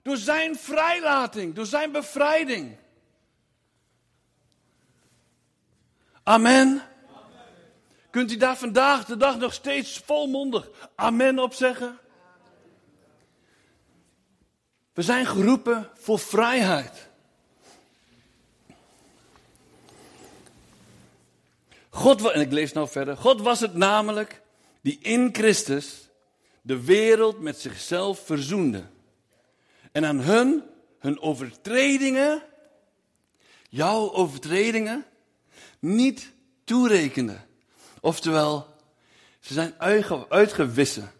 Door 0.02 0.18
zijn 0.18 0.56
vrijlating. 0.56 1.56
Door 1.56 1.66
zijn 1.66 1.92
bevrijding. 1.92 2.78
Amen. 6.24 6.84
Kunt 8.10 8.32
u 8.32 8.38
daar 8.38 8.58
vandaag 8.58 9.06
de 9.06 9.18
dag 9.18 9.38
nog 9.38 9.54
steeds 9.54 10.02
volmondig 10.06 10.70
amen 10.96 11.40
op 11.40 11.54
zeggen? 11.54 11.98
We 14.94 15.02
zijn 15.02 15.26
geroepen 15.26 15.90
voor 15.94 16.20
vrijheid. 16.20 17.10
God, 21.90 22.32
en 22.32 22.42
ik 22.42 22.52
lees 22.52 22.74
nou 22.74 22.90
verder. 22.90 23.18
God 23.18 23.42
was 23.42 23.60
het 23.60 23.74
namelijk 23.74 24.42
die 24.82 25.00
in 25.02 25.30
Christus 25.32 26.09
de 26.70 26.84
wereld 26.84 27.40
met 27.40 27.60
zichzelf 27.60 28.26
verzoende. 28.26 28.84
En 29.92 30.06
aan 30.06 30.20
hun, 30.20 30.64
hun 31.00 31.20
overtredingen, 31.20 32.44
jouw 33.70 34.14
overtredingen, 34.14 35.06
niet 35.80 36.32
toerekende. 36.64 37.38
Oftewel, 38.02 38.76
ze 39.40 39.54
zijn 39.54 39.74
uitgewissen. 40.30 41.12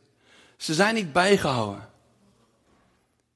Ze 0.58 0.74
zijn 0.74 0.96
niet 0.96 1.14
bijgehouden. 1.14 1.90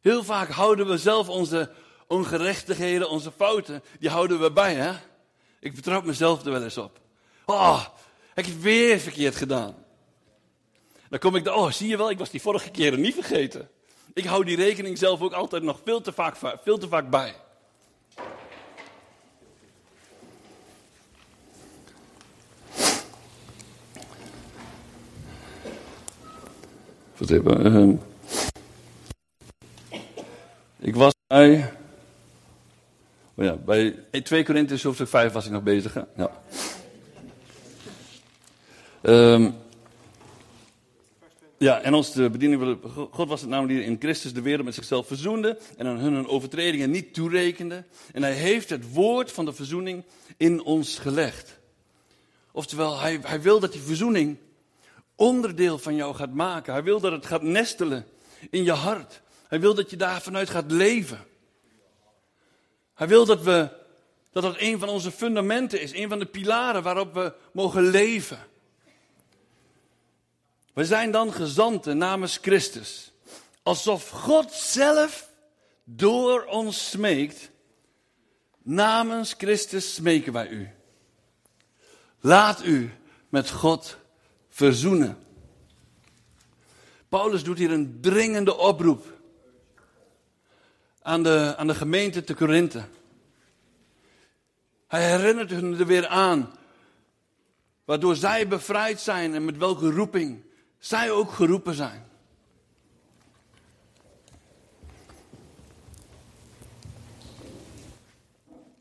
Heel 0.02 0.24
vaak 0.24 0.50
houden 0.50 0.88
we 0.88 0.98
zelf 0.98 1.30
onze 1.30 1.72
ongerechtigheden, 2.08 3.10
onze 3.10 3.32
fouten, 3.32 3.84
die 4.00 4.10
houden 4.10 4.40
we 4.40 4.52
bij. 4.52 4.76
Hè? 4.76 4.94
Ik 5.60 5.76
betrap 5.76 6.06
mezelf 6.06 6.46
er 6.46 6.52
wel 6.52 6.64
eens 6.64 6.78
op. 6.78 7.00
Oh, 7.46 7.86
ik 8.36 8.46
heb 8.46 8.62
weer 8.62 9.00
verkeerd 9.00 9.36
gedaan. 9.36 9.83
Dan 11.14 11.22
kom 11.22 11.36
ik, 11.36 11.48
oh 11.48 11.72
zie 11.72 11.90
je 11.90 11.98
wel, 11.98 12.10
ik 12.10 12.18
was 12.18 12.30
die 12.30 12.42
vorige 12.42 12.70
keren 12.70 13.02
niet 13.02 13.14
vergeten. 13.14 13.70
Ik 14.14 14.26
hou 14.26 14.46
die 14.46 14.56
rekening 14.56 14.98
zelf 14.98 15.22
ook 15.22 15.34
altijd 15.34 15.64
nog 15.64 15.80
veel 15.84 16.02
te 16.02 16.12
vaak, 16.12 16.36
veel 16.64 16.78
te 16.78 16.88
vaak 16.88 17.10
bij. 17.10 17.36
Wat 27.18 27.30
uh, 27.30 27.90
Ik 30.80 30.96
was 30.96 31.14
bij. 31.28 31.74
Oh 33.36 33.46
ja, 33.46 33.56
bij 33.56 33.96
2 34.24 34.44
Corinthians 34.44 34.84
hoofdstuk 34.84 35.08
5 35.08 35.34
was 35.34 35.46
ik 35.46 35.52
nog 35.52 35.64
bezig. 35.64 35.98
Ja. 36.16 36.32
Um, 39.02 39.62
ja, 41.64 41.82
en 41.82 41.94
ons 41.94 42.12
de 42.12 42.30
bediening 42.30 42.78
God 43.12 43.28
was 43.28 43.42
het 43.42 43.50
namelijk 43.50 43.80
die 43.80 43.88
in 43.90 43.98
Christus 44.00 44.34
de 44.34 44.42
wereld 44.42 44.66
met 44.66 44.76
zichzelf 44.76 45.08
verzoende 45.08 45.58
en 45.78 45.88
aan 45.88 45.98
hun 45.98 46.28
overtredingen 46.28 46.92
niet 46.92 47.14
toerekende. 47.14 47.84
En 48.12 48.24
hij 48.24 48.34
heeft 48.34 48.70
het 48.70 48.94
woord 48.94 49.32
van 49.32 49.46
de 49.46 49.54
verzoening 49.54 50.04
in 50.38 50.64
ons 50.64 51.00
gelegd. 51.00 51.60
Oftewel, 52.52 53.00
hij, 53.00 53.20
hij 53.22 53.42
wil 53.42 53.60
dat 53.60 53.72
die 53.72 53.82
verzoening 53.82 54.38
onderdeel 55.16 55.78
van 55.78 55.96
jou 55.96 56.16
gaat 56.16 56.34
maken. 56.34 56.74
Hij 56.74 56.84
wil 56.84 57.00
dat 57.00 57.12
het 57.12 57.26
gaat 57.26 57.42
nestelen 57.42 58.06
in 58.50 58.64
je 58.64 58.72
hart. 58.72 59.22
Hij 59.48 59.60
wil 59.60 59.74
dat 59.74 59.90
je 59.90 59.96
daar 59.96 60.22
vanuit 60.22 60.50
gaat 60.50 60.72
leven. 60.72 61.26
Hij 62.94 63.08
wil 63.08 63.26
dat 63.26 63.42
we, 63.42 63.70
dat 64.32 64.44
dat 64.44 64.56
een 64.58 64.80
van 64.80 64.90
onze 64.90 65.12
fundamenten 65.12 65.82
is, 65.82 65.94
een 65.94 66.10
van 66.10 66.20
de 66.20 66.26
pilaren 66.26 66.84
waarop 66.84 67.14
we 67.14 67.34
mogen 67.52 67.84
leven. 67.90 68.40
We 70.74 70.86
zijn 70.86 71.12
dan 71.12 71.34
gezanten 71.34 71.98
namens 71.98 72.38
Christus. 72.42 73.12
Alsof 73.64 74.10
God 74.10 74.52
zelf 74.52 75.30
door 75.84 76.44
ons 76.44 76.90
smeekt. 76.90 77.52
Namens 78.62 79.34
Christus 79.38 79.94
smeken 79.94 80.34
wij 80.34 80.50
u. 80.50 80.70
Laat 82.20 82.66
u 82.66 82.92
met 83.30 83.50
God 83.50 83.98
verzoenen. 84.50 85.18
Paulus 87.10 87.44
doet 87.44 87.58
hier 87.58 87.72
een 87.72 87.98
dringende 88.02 88.58
oproep 88.58 89.22
aan 91.02 91.24
de, 91.24 91.54
aan 91.58 91.68
de 91.68 91.76
gemeente 91.76 92.24
te 92.24 92.34
Korinthe. 92.34 92.84
Hij 94.88 95.10
herinnert 95.10 95.50
hun 95.50 95.80
er 95.80 95.86
weer 95.86 96.08
aan, 96.08 96.56
waardoor 97.86 98.16
zij 98.16 98.48
bevrijd 98.48 99.00
zijn 99.00 99.34
en 99.36 99.46
met 99.46 99.58
welke 99.58 99.92
roeping 99.92 100.44
zij 100.84 101.12
ook 101.12 101.32
geroepen 101.32 101.74
zijn. 101.74 102.06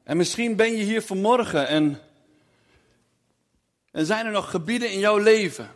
En 0.02 0.16
misschien 0.16 0.56
ben 0.56 0.76
je 0.76 0.84
hier 0.84 1.02
vanmorgen 1.02 1.68
en, 1.68 2.00
en 3.90 4.06
zijn 4.06 4.26
er 4.26 4.32
nog 4.32 4.50
gebieden 4.50 4.92
in 4.92 4.98
jouw 4.98 5.16
leven. 5.16 5.70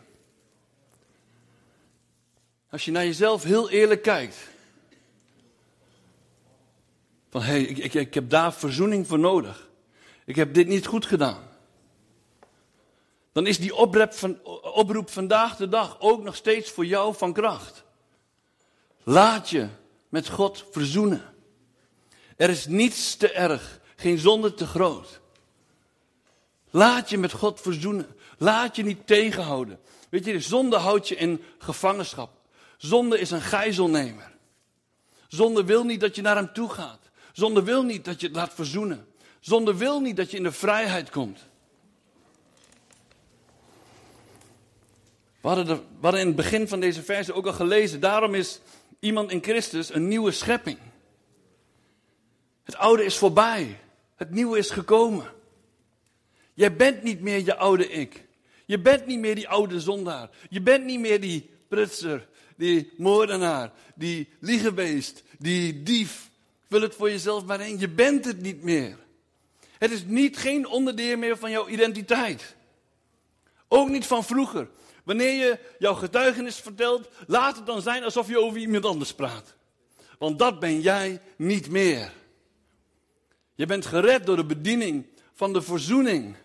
Als 2.69 2.85
je 2.85 2.91
naar 2.91 3.05
jezelf 3.05 3.43
heel 3.43 3.69
eerlijk 3.69 4.01
kijkt. 4.01 4.37
Van 7.29 7.41
hé, 7.41 7.47
hey, 7.47 7.61
ik, 7.61 7.77
ik, 7.77 7.93
ik 7.93 8.13
heb 8.13 8.29
daar 8.29 8.53
verzoening 8.53 9.07
voor 9.07 9.19
nodig. 9.19 9.69
Ik 10.25 10.35
heb 10.35 10.53
dit 10.53 10.67
niet 10.67 10.85
goed 10.85 11.05
gedaan. 11.05 11.56
Dan 13.37 13.47
is 13.47 13.59
die 13.59 13.75
oproep, 13.75 14.13
van, 14.13 14.39
oproep 14.61 15.09
vandaag 15.09 15.55
de 15.55 15.69
dag 15.69 15.99
ook 15.99 16.23
nog 16.23 16.35
steeds 16.35 16.71
voor 16.71 16.85
jou 16.85 17.15
van 17.15 17.33
kracht. 17.33 17.83
Laat 19.03 19.49
je 19.49 19.67
met 20.09 20.29
God 20.29 20.65
verzoenen. 20.71 21.21
Er 22.35 22.49
is 22.49 22.65
niets 22.65 23.15
te 23.15 23.31
erg 23.31 23.79
geen 23.95 24.17
zonde 24.17 24.53
te 24.53 24.65
groot. 24.65 25.19
Laat 26.69 27.09
je 27.09 27.17
met 27.17 27.31
God 27.31 27.61
verzoenen. 27.61 28.07
Laat 28.37 28.75
je 28.75 28.83
niet 28.83 29.07
tegenhouden. 29.07 29.79
Weet 30.09 30.25
je, 30.25 30.39
zonde 30.39 30.77
houdt 30.77 31.07
je 31.07 31.15
in 31.15 31.43
gevangenschap. 31.57 32.31
Zonde 32.77 33.19
is 33.19 33.31
een 33.31 33.41
gijzelnemer. 33.41 34.31
Zonde 35.27 35.63
wil 35.63 35.83
niet 35.83 35.99
dat 35.99 36.15
je 36.15 36.21
naar 36.21 36.35
hem 36.35 36.53
toe 36.53 36.69
gaat. 36.69 37.09
Zonde 37.33 37.63
wil 37.63 37.83
niet 37.83 38.05
dat 38.05 38.21
je 38.21 38.27
het 38.27 38.35
laat 38.35 38.53
verzoenen. 38.53 39.07
Zonde 39.39 39.75
wil 39.75 39.99
niet 39.99 40.15
dat 40.15 40.31
je 40.31 40.37
in 40.37 40.43
de 40.43 40.51
vrijheid 40.51 41.09
komt. 41.09 41.47
We 45.41 45.47
hadden, 45.47 46.19
in 46.19 46.27
het 46.27 46.35
begin 46.35 46.67
van 46.67 46.79
deze 46.79 47.03
verse 47.03 47.33
ook 47.33 47.45
al 47.45 47.53
gelezen. 47.53 47.99
Daarom 47.99 48.35
is 48.35 48.59
iemand 48.99 49.31
in 49.31 49.43
Christus 49.43 49.93
een 49.93 50.07
nieuwe 50.07 50.31
schepping. 50.31 50.77
Het 52.63 52.75
oude 52.75 53.05
is 53.05 53.17
voorbij. 53.17 53.79
Het 54.15 54.31
nieuwe 54.31 54.57
is 54.57 54.69
gekomen. 54.69 55.31
Jij 56.53 56.75
bent 56.75 57.03
niet 57.03 57.21
meer 57.21 57.45
je 57.45 57.55
oude 57.55 57.89
ik. 57.89 58.25
Je 58.65 58.79
bent 58.79 59.05
niet 59.05 59.19
meer 59.19 59.35
die 59.35 59.49
oude 59.49 59.79
zondaar. 59.79 60.29
Je 60.49 60.61
bent 60.61 60.85
niet 60.85 60.99
meer 60.99 61.21
die 61.21 61.49
prutser, 61.67 62.27
die 62.55 62.93
moordenaar, 62.97 63.71
die 63.95 64.29
liegebeest, 64.39 65.23
die 65.39 65.83
dief. 65.83 66.29
Vul 66.69 66.81
het 66.81 66.95
voor 66.95 67.09
jezelf 67.09 67.45
maar 67.45 67.61
in. 67.61 67.79
Je 67.79 67.89
bent 67.89 68.25
het 68.25 68.41
niet 68.41 68.63
meer. 68.63 68.97
Het 69.77 69.91
is 69.91 70.03
niet 70.05 70.37
geen 70.37 70.67
onderdeel 70.67 71.17
meer 71.17 71.37
van 71.37 71.51
jouw 71.51 71.67
identiteit. 71.67 72.55
Ook 73.67 73.89
niet 73.89 74.05
van 74.05 74.23
vroeger. 74.23 74.67
Wanneer 75.07 75.33
je 75.33 75.59
jouw 75.79 75.93
getuigenis 75.93 76.55
vertelt, 76.55 77.09
laat 77.27 77.55
het 77.55 77.65
dan 77.65 77.81
zijn 77.81 78.03
alsof 78.03 78.27
je 78.27 78.39
over 78.39 78.59
iemand 78.59 78.85
anders 78.85 79.13
praat. 79.13 79.55
Want 80.17 80.39
dat 80.39 80.59
ben 80.59 80.81
jij 80.81 81.21
niet 81.35 81.69
meer. 81.69 82.11
Je 83.55 83.65
bent 83.65 83.85
gered 83.85 84.25
door 84.25 84.35
de 84.35 84.45
bediening 84.45 85.05
van 85.33 85.53
de 85.53 85.61
verzoening. 85.61 86.35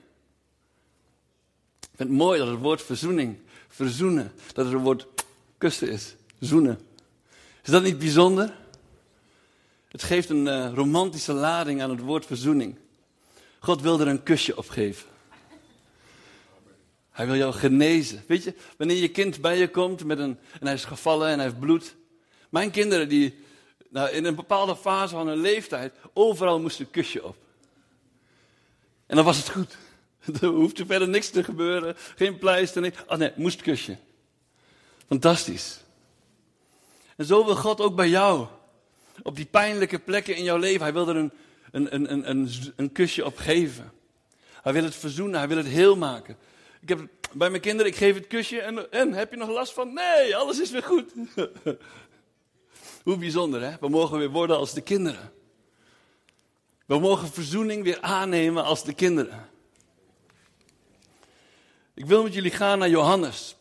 Ik 1.81 1.89
vind 1.97 2.09
het 2.09 2.19
mooi 2.19 2.39
dat 2.39 2.49
het 2.49 2.59
woord 2.59 2.83
verzoening, 2.83 3.39
verzoenen, 3.69 4.33
dat 4.53 4.65
het 4.65 4.75
een 4.75 4.83
woord 4.83 5.07
kussen 5.59 5.89
is. 5.89 6.15
Zoenen. 6.39 6.81
Is 7.63 7.71
dat 7.71 7.83
niet 7.83 7.99
bijzonder? 7.99 8.57
Het 9.89 10.03
geeft 10.03 10.29
een 10.29 10.47
uh, 10.47 10.73
romantische 10.75 11.33
lading 11.33 11.83
aan 11.83 11.91
het 11.91 12.01
woord 12.01 12.27
verzoening. 12.27 12.79
God 13.59 13.81
wil 13.81 14.01
er 14.01 14.09
een 14.09 14.23
kusje 14.23 14.57
op 14.57 14.69
geven. 14.69 15.12
Hij 17.13 17.27
wil 17.27 17.37
jou 17.37 17.53
genezen. 17.53 18.25
Weet 18.27 18.45
je, 18.45 18.55
wanneer 18.77 18.97
je 18.97 19.09
kind 19.09 19.41
bij 19.41 19.59
je 19.59 19.69
komt 19.69 20.05
met 20.05 20.19
een, 20.19 20.39
en 20.61 20.67
hij 20.67 20.75
is 20.75 20.85
gevallen 20.85 21.29
en 21.29 21.35
hij 21.35 21.45
heeft 21.45 21.59
bloed. 21.59 21.95
Mijn 22.49 22.71
kinderen 22.71 23.09
die 23.09 23.35
nou, 23.89 24.11
in 24.11 24.25
een 24.25 24.35
bepaalde 24.35 24.77
fase 24.77 25.15
van 25.15 25.27
hun 25.27 25.41
leeftijd, 25.41 25.95
overal 26.13 26.61
moest 26.61 26.81
een 26.81 26.91
kusje 26.91 27.25
op. 27.25 27.37
En 29.07 29.17
dan 29.17 29.25
was 29.25 29.37
het 29.37 29.49
goed. 29.49 29.77
Er 30.41 30.49
hoefde 30.49 30.87
verder 30.87 31.09
niks 31.09 31.31
te 31.31 31.45
gebeuren, 31.45 31.97
geen 32.17 32.39
pleister, 32.39 32.83
niks. 32.83 32.99
Oh 33.07 33.19
nee, 33.19 33.33
moest 33.37 33.63
kusje. 33.63 33.97
Fantastisch. 35.07 35.81
En 37.17 37.25
zo 37.25 37.45
wil 37.45 37.57
God 37.57 37.81
ook 37.81 37.97
bij 37.97 38.09
jou. 38.09 38.47
Op 39.23 39.37
die 39.37 39.47
pijnlijke 39.47 39.99
plekken 39.99 40.37
in 40.37 40.45
jouw 40.45 40.57
leven. 40.57 40.83
Hij 40.83 40.93
wil 40.93 41.09
er 41.09 41.17
een, 41.17 41.33
een, 41.71 41.95
een, 41.95 42.31
een, 42.31 42.51
een, 42.77 42.93
kusje 42.93 43.25
op 43.25 43.37
geven. 43.37 43.93
Hij 44.63 44.73
wil 44.73 44.85
het 44.85 44.95
verzoenen, 44.95 45.39
hij 45.39 45.49
wil 45.49 45.57
het 45.57 45.67
heel 45.67 45.97
maken. 45.97 46.37
Ik 46.83 46.89
heb 46.89 47.09
bij 47.33 47.51
mijn 47.51 47.63
kinderen, 47.63 47.93
ik 47.93 47.97
geef 47.97 48.15
het 48.15 48.27
kusje 48.27 48.61
en, 48.61 48.93
en 48.93 49.13
heb 49.13 49.31
je 49.31 49.37
nog 49.37 49.49
last 49.49 49.73
van? 49.73 49.93
Nee, 49.93 50.37
alles 50.37 50.61
is 50.61 50.71
weer 50.71 50.83
goed. 50.83 51.13
Hoe 53.05 53.17
bijzonder, 53.17 53.63
hè? 53.63 53.77
We 53.81 53.89
mogen 53.89 54.19
weer 54.19 54.31
worden 54.31 54.57
als 54.57 54.73
de 54.73 54.81
kinderen. 54.81 55.33
We 56.87 56.99
mogen 56.99 57.29
verzoening 57.29 57.85
weer 57.85 58.01
aannemen 58.01 58.65
als 58.65 58.85
de 58.85 58.93
kinderen. 58.93 59.49
Ik 61.95 62.07
wil 62.07 62.23
met 62.23 62.35
jullie 62.35 62.51
gaan 62.51 62.79
naar 62.79 62.89
Johannes. 62.89 63.57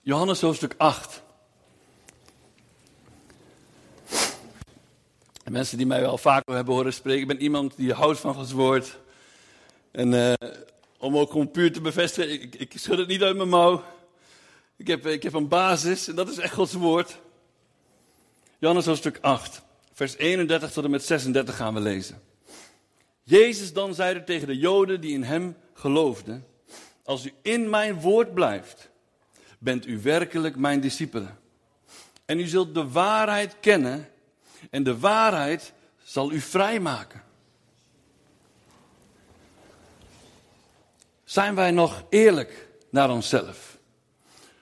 Johannes 0.00 0.40
hoofdstuk 0.40 0.74
8. 0.76 1.22
En 5.44 5.52
mensen 5.52 5.76
die 5.76 5.86
mij 5.86 6.00
wel 6.00 6.18
vaker 6.18 6.54
hebben 6.54 6.74
horen 6.74 6.92
spreken, 6.92 7.20
ik 7.20 7.28
ben 7.28 7.42
iemand 7.42 7.76
die 7.76 7.92
houdt 7.92 8.18
van 8.18 8.34
Gods 8.34 8.52
woord. 8.52 8.98
En 9.90 10.12
uh, 10.12 10.32
om 11.02 11.16
ook 11.16 11.30
gewoon 11.30 11.50
puur 11.50 11.72
te 11.72 11.80
bevestigen, 11.80 12.42
ik, 12.42 12.54
ik 12.54 12.72
schud 12.74 12.98
het 12.98 13.08
niet 13.08 13.22
uit 13.22 13.36
mijn 13.36 13.48
mouw. 13.48 13.84
Ik 14.76 14.86
heb, 14.86 15.06
ik 15.06 15.22
heb 15.22 15.32
een 15.32 15.48
basis 15.48 16.08
en 16.08 16.14
dat 16.14 16.28
is 16.28 16.38
echt 16.38 16.54
Gods 16.54 16.72
woord. 16.72 17.18
Johannes 18.58 18.86
hoofdstuk 18.86 19.18
8, 19.20 19.62
vers 19.92 20.16
31 20.16 20.72
tot 20.72 20.84
en 20.84 20.90
met 20.90 21.04
36 21.04 21.56
gaan 21.56 21.74
we 21.74 21.80
lezen. 21.80 22.22
Jezus 23.22 23.72
dan 23.72 23.94
zeide 23.94 24.24
tegen 24.24 24.46
de 24.46 24.58
Joden 24.58 25.00
die 25.00 25.14
in 25.14 25.22
hem 25.22 25.56
geloofden: 25.74 26.46
Als 27.04 27.26
u 27.26 27.32
in 27.42 27.70
mijn 27.70 28.00
woord 28.00 28.34
blijft, 28.34 28.90
bent 29.58 29.86
u 29.86 30.00
werkelijk 30.02 30.56
mijn 30.56 30.80
discipelen. 30.80 31.38
En 32.24 32.38
u 32.38 32.46
zult 32.46 32.74
de 32.74 32.88
waarheid 32.88 33.56
kennen, 33.60 34.08
en 34.70 34.82
de 34.82 34.98
waarheid 34.98 35.72
zal 36.02 36.32
u 36.32 36.40
vrijmaken. 36.40 37.22
Zijn 41.32 41.54
wij 41.54 41.70
nog 41.70 42.04
eerlijk 42.08 42.68
naar 42.90 43.10
onszelf? 43.10 43.78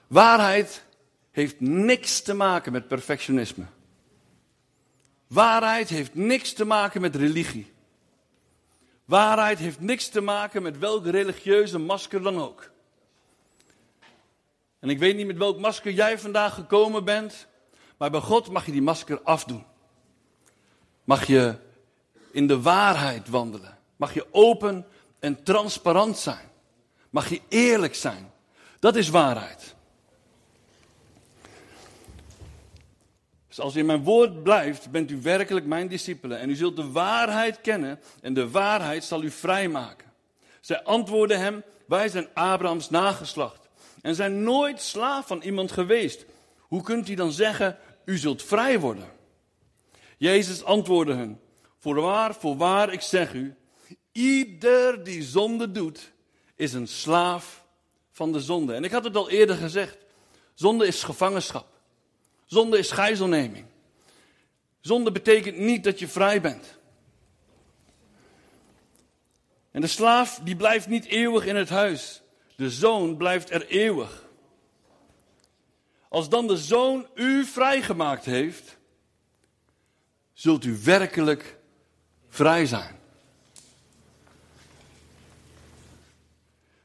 Waarheid 0.07 0.83
heeft 1.31 1.59
niks 1.59 2.21
te 2.21 2.33
maken 2.33 2.71
met 2.71 2.87
perfectionisme. 2.87 3.65
Waarheid 5.27 5.89
heeft 5.89 6.15
niks 6.15 6.53
te 6.53 6.65
maken 6.65 7.01
met 7.01 7.15
religie. 7.15 7.71
Waarheid 9.05 9.59
heeft 9.59 9.79
niks 9.79 10.09
te 10.09 10.21
maken 10.21 10.61
met 10.61 10.77
welk 10.77 11.05
religieuze 11.05 11.77
masker 11.77 12.21
dan 12.21 12.41
ook. 12.41 12.71
En 14.79 14.89
ik 14.89 14.99
weet 14.99 15.15
niet 15.15 15.27
met 15.27 15.37
welk 15.37 15.59
masker 15.59 15.91
jij 15.91 16.19
vandaag 16.19 16.53
gekomen 16.53 17.03
bent, 17.03 17.47
maar 17.97 18.11
bij 18.11 18.21
God 18.21 18.49
mag 18.49 18.65
je 18.65 18.71
die 18.71 18.81
masker 18.81 19.21
afdoen. 19.21 19.65
Mag 21.03 21.27
je 21.27 21.55
in 22.31 22.47
de 22.47 22.61
waarheid 22.61 23.29
wandelen. 23.29 23.77
Mag 23.95 24.13
je 24.13 24.27
open 24.31 24.85
en 25.19 25.43
transparant 25.43 26.17
zijn. 26.17 26.49
Mag 27.11 27.29
je 27.29 27.41
eerlijk 27.49 27.95
zijn. 27.95 28.31
Dat 28.79 28.95
is 28.95 29.09
waarheid. 29.09 29.75
Dus 33.47 33.59
als 33.59 33.75
u 33.75 33.79
in 33.79 33.85
mijn 33.85 34.03
woord 34.03 34.43
blijft, 34.43 34.91
bent 34.91 35.11
u 35.11 35.21
werkelijk 35.21 35.65
mijn 35.65 35.87
discipelen. 35.87 36.39
En 36.39 36.49
u 36.49 36.55
zult 36.55 36.75
de 36.75 36.91
waarheid 36.91 37.61
kennen 37.61 37.99
en 38.21 38.33
de 38.33 38.49
waarheid 38.49 39.03
zal 39.03 39.23
u 39.23 39.31
vrijmaken. 39.31 40.11
Zij 40.61 40.83
antwoordden 40.83 41.39
hem, 41.39 41.63
wij 41.87 42.09
zijn 42.09 42.27
Abrahams 42.33 42.89
nageslacht. 42.89 43.69
En 44.01 44.15
zijn 44.15 44.43
nooit 44.43 44.81
slaaf 44.81 45.27
van 45.27 45.41
iemand 45.41 45.71
geweest. 45.71 46.25
Hoe 46.57 46.83
kunt 46.83 47.09
u 47.09 47.13
dan 47.13 47.31
zeggen, 47.31 47.77
u 48.05 48.17
zult 48.17 48.43
vrij 48.43 48.79
worden? 48.79 49.09
Jezus 50.17 50.63
antwoordde 50.63 51.13
hen, 51.13 51.39
voorwaar, 51.79 52.35
voorwaar, 52.35 52.93
ik 52.93 53.01
zeg 53.01 53.33
u, 53.33 53.55
ieder 54.11 55.03
die 55.03 55.23
zonde 55.23 55.71
doet, 55.71 56.11
is 56.61 56.73
een 56.73 56.87
slaaf 56.87 57.65
van 58.11 58.31
de 58.31 58.39
zonde. 58.39 58.73
En 58.73 58.83
ik 58.83 58.91
had 58.91 59.03
het 59.03 59.15
al 59.15 59.29
eerder 59.29 59.55
gezegd, 59.55 59.97
zonde 60.53 60.87
is 60.87 61.03
gevangenschap. 61.03 61.67
Zonde 62.45 62.77
is 62.77 62.91
gijzelneming. 62.91 63.65
Zonde 64.81 65.11
betekent 65.11 65.57
niet 65.57 65.83
dat 65.83 65.99
je 65.99 66.07
vrij 66.07 66.41
bent. 66.41 66.79
En 69.71 69.81
de 69.81 69.87
slaaf 69.87 70.39
die 70.43 70.55
blijft 70.55 70.87
niet 70.87 71.05
eeuwig 71.05 71.45
in 71.45 71.55
het 71.55 71.69
huis. 71.69 72.21
De 72.55 72.69
zoon 72.69 73.17
blijft 73.17 73.49
er 73.49 73.67
eeuwig. 73.67 74.25
Als 76.09 76.29
dan 76.29 76.47
de 76.47 76.57
zoon 76.57 77.07
u 77.15 77.45
vrijgemaakt 77.45 78.25
heeft, 78.25 78.77
zult 80.33 80.65
u 80.65 80.79
werkelijk 80.83 81.57
vrij 82.29 82.65
zijn. 82.65 83.00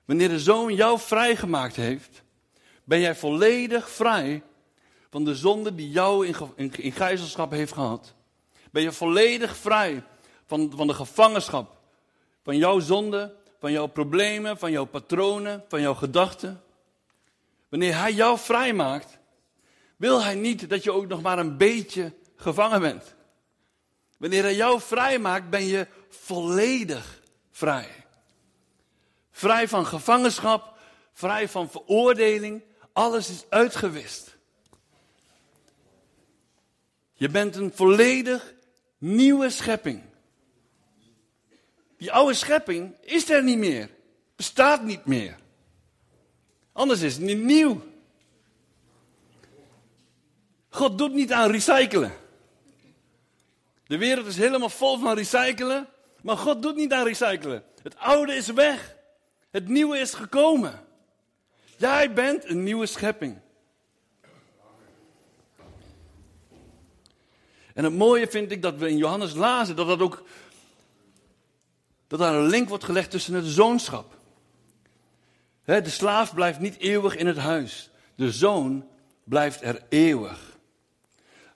Wanneer 0.07 0.29
de 0.29 0.41
zoon 0.41 0.75
jou 0.75 0.99
vrijgemaakt 0.99 1.77
heeft, 1.77 2.23
ben 2.85 3.01
jij 3.01 3.15
volledig 3.15 3.91
vrij 3.91 4.43
van 5.11 5.25
de 5.25 5.35
zonde 5.35 5.75
die 5.75 5.91
jou 5.91 6.27
in, 6.27 6.73
in, 6.77 6.93
gijzelschap 6.93 7.51
heeft 7.51 7.73
gehad. 7.73 8.15
Ben 8.71 8.83
je 8.83 8.93
volledig 8.93 9.57
vrij 9.57 10.05
van, 10.47 10.73
van 10.77 10.87
de 10.87 10.95
gevangenschap, 10.95 11.79
van 12.45 12.57
jouw 12.57 12.79
zonde, 12.79 13.35
van 13.61 13.73
jouw 13.73 13.87
problemen, 13.87 14.59
van 14.59 14.71
jouw 14.71 14.85
patronen, 14.85 15.65
van 15.69 15.81
jouw 15.81 15.95
gedachten. 15.95 16.63
Wanneer 17.69 17.99
hij 17.99 18.13
jou 18.13 18.39
vrijmaakt, 18.39 19.19
wil 19.97 20.23
hij 20.23 20.35
niet 20.35 20.69
dat 20.69 20.83
je 20.85 20.93
ook 20.93 21.07
nog 21.07 21.23
maar 21.23 21.39
een 21.39 21.57
beetje 21.57 22.13
gevangen 22.37 22.81
bent. 22.81 23.15
Wanneer 24.19 24.43
hij 24.43 24.55
jou 24.55 24.81
vrijmaakt, 24.81 25.51
ben 25.51 25.65
je 25.65 25.87
volledig 26.09 27.23
vrij. 27.51 28.06
Vrij 29.37 29.69
van 29.69 29.87
gevangenschap, 29.87 30.79
vrij 31.13 31.49
van 31.49 31.71
veroordeling. 31.71 32.63
Alles 32.93 33.31
is 33.31 33.45
uitgewist. 33.49 34.37
Je 37.13 37.29
bent 37.29 37.57
een 37.57 37.73
volledig 37.75 38.55
nieuwe 38.99 39.51
schepping. 39.51 40.03
Die 41.97 42.13
oude 42.13 42.35
schepping 42.35 42.95
is 43.01 43.31
er 43.31 43.43
niet 43.43 43.59
meer. 43.59 43.91
Bestaat 44.37 44.83
niet 44.83 45.05
meer. 45.05 45.37
Anders 46.73 47.01
is 47.01 47.15
het 47.15 47.23
niet 47.23 47.43
nieuw. 47.43 47.83
God 50.69 50.99
doet 50.99 51.13
niet 51.13 51.33
aan 51.33 51.51
recyclen. 51.51 52.13
De 53.87 53.99
wereld 53.99 54.27
is 54.27 54.37
helemaal 54.37 54.71
vol 54.71 54.99
van 54.99 55.15
recyclen, 55.15 55.89
maar 56.23 56.37
God 56.37 56.63
doet 56.63 56.77
niet 56.77 56.93
aan 56.93 57.05
recyclen. 57.07 57.65
Het 57.83 57.97
oude 57.97 58.35
is 58.35 58.47
weg. 58.47 58.96
Het 59.57 59.69
nieuwe 59.69 59.99
is 59.99 60.15
gekomen. 60.15 60.81
Jij 61.77 62.13
bent 62.13 62.49
een 62.49 62.63
nieuwe 62.63 62.87
schepping. 62.87 63.39
En 67.75 67.85
het 67.85 67.93
mooie 67.93 68.29
vind 68.29 68.51
ik 68.51 68.63
dat 68.63 68.77
we 68.77 68.89
in 68.89 68.97
Johannes 68.97 69.35
lazen 69.35 69.77
dat 69.77 69.87
dat 69.87 70.01
ook 70.01 70.25
dat 72.07 72.19
daar 72.19 72.35
een 72.35 72.47
link 72.47 72.69
wordt 72.69 72.85
gelegd 72.85 73.11
tussen 73.11 73.35
het 73.35 73.45
zoonschap. 73.45 74.19
de 75.65 75.91
slaaf 75.91 76.35
blijft 76.35 76.59
niet 76.59 76.79
eeuwig 76.79 77.17
in 77.17 77.27
het 77.27 77.39
huis. 77.39 77.91
De 78.15 78.33
zoon 78.33 78.87
blijft 79.25 79.63
er 79.63 79.83
eeuwig. 79.89 80.59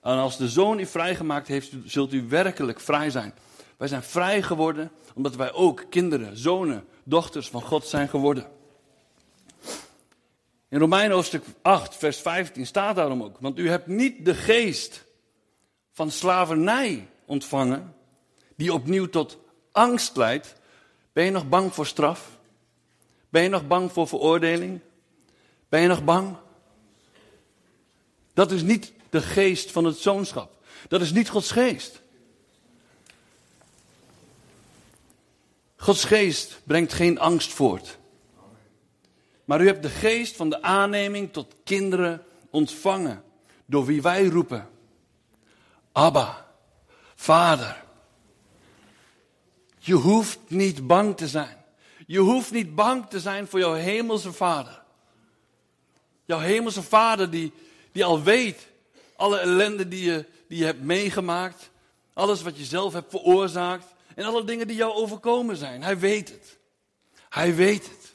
En 0.01 0.17
als 0.17 0.37
de 0.37 0.49
zoon 0.49 0.79
u 0.79 0.85
vrijgemaakt 0.85 1.47
heeft, 1.47 1.71
zult 1.85 2.13
u 2.13 2.27
werkelijk 2.27 2.79
vrij 2.79 3.09
zijn. 3.09 3.33
Wij 3.77 3.87
zijn 3.87 4.03
vrij 4.03 4.41
geworden 4.41 4.91
omdat 5.13 5.35
wij 5.35 5.53
ook 5.53 5.85
kinderen, 5.89 6.37
zonen, 6.37 6.85
dochters 7.03 7.49
van 7.49 7.61
God 7.61 7.85
zijn 7.85 8.09
geworden. 8.09 8.47
In 10.69 10.79
Romeinen 10.79 11.15
hoofdstuk 11.15 11.43
8, 11.61 11.95
vers 11.95 12.17
15 12.17 12.65
staat 12.65 12.95
daarom 12.95 13.23
ook. 13.23 13.37
Want 13.39 13.59
u 13.59 13.69
hebt 13.69 13.87
niet 13.87 14.25
de 14.25 14.33
geest 14.33 15.03
van 15.91 16.11
slavernij 16.11 17.07
ontvangen, 17.25 17.95
die 18.55 18.73
opnieuw 18.73 19.09
tot 19.09 19.37
angst 19.71 20.15
leidt. 20.15 20.55
Ben 21.13 21.25
je 21.25 21.31
nog 21.31 21.49
bang 21.49 21.73
voor 21.73 21.85
straf? 21.85 22.39
Ben 23.29 23.43
je 23.43 23.49
nog 23.49 23.67
bang 23.67 23.91
voor 23.91 24.07
veroordeling? 24.07 24.79
Ben 25.69 25.81
je 25.81 25.87
nog 25.87 26.03
bang? 26.03 26.35
Dat 28.33 28.51
is 28.51 28.61
niet 28.61 28.93
de 29.09 29.21
geest 29.21 29.71
van 29.71 29.85
het 29.85 29.97
zoonschap. 29.97 30.63
Dat 30.87 31.01
is 31.01 31.11
niet 31.11 31.29
Gods 31.29 31.51
geest. 31.51 32.00
Gods 35.81 36.03
geest 36.03 36.61
brengt 36.63 36.93
geen 36.93 37.19
angst 37.19 37.51
voort. 37.51 37.97
Maar 39.45 39.61
u 39.61 39.65
hebt 39.67 39.83
de 39.83 39.89
geest 39.89 40.35
van 40.35 40.49
de 40.49 40.61
aanneming 40.61 41.33
tot 41.33 41.55
kinderen 41.63 42.23
ontvangen, 42.49 43.23
door 43.65 43.85
wie 43.85 44.01
wij 44.01 44.25
roepen. 44.25 44.69
Abba, 45.91 46.47
Vader. 47.15 47.83
Je 49.79 49.93
hoeft 49.93 50.39
niet 50.47 50.87
bang 50.87 51.17
te 51.17 51.27
zijn. 51.27 51.57
Je 52.07 52.19
hoeft 52.19 52.51
niet 52.51 52.75
bang 52.75 53.09
te 53.09 53.19
zijn 53.19 53.47
voor 53.47 53.59
jouw 53.59 53.73
hemelse 53.73 54.33
Vader. 54.33 54.81
Jouw 56.25 56.39
hemelse 56.39 56.81
Vader 56.81 57.29
die, 57.29 57.53
die 57.91 58.05
al 58.05 58.23
weet 58.23 58.67
alle 59.15 59.37
ellende 59.37 59.87
die 59.87 60.03
je, 60.03 60.25
die 60.47 60.57
je 60.57 60.65
hebt 60.65 60.81
meegemaakt. 60.81 61.69
Alles 62.13 62.41
wat 62.41 62.57
je 62.57 62.65
zelf 62.65 62.93
hebt 62.93 63.09
veroorzaakt. 63.09 63.85
En 64.21 64.27
alle 64.27 64.43
dingen 64.43 64.67
die 64.67 64.75
jou 64.75 64.93
overkomen 64.93 65.55
zijn. 65.55 65.83
Hij 65.83 65.99
weet 65.99 66.29
het. 66.29 66.57
Hij 67.29 67.55
weet 67.55 67.83
het. 67.83 68.11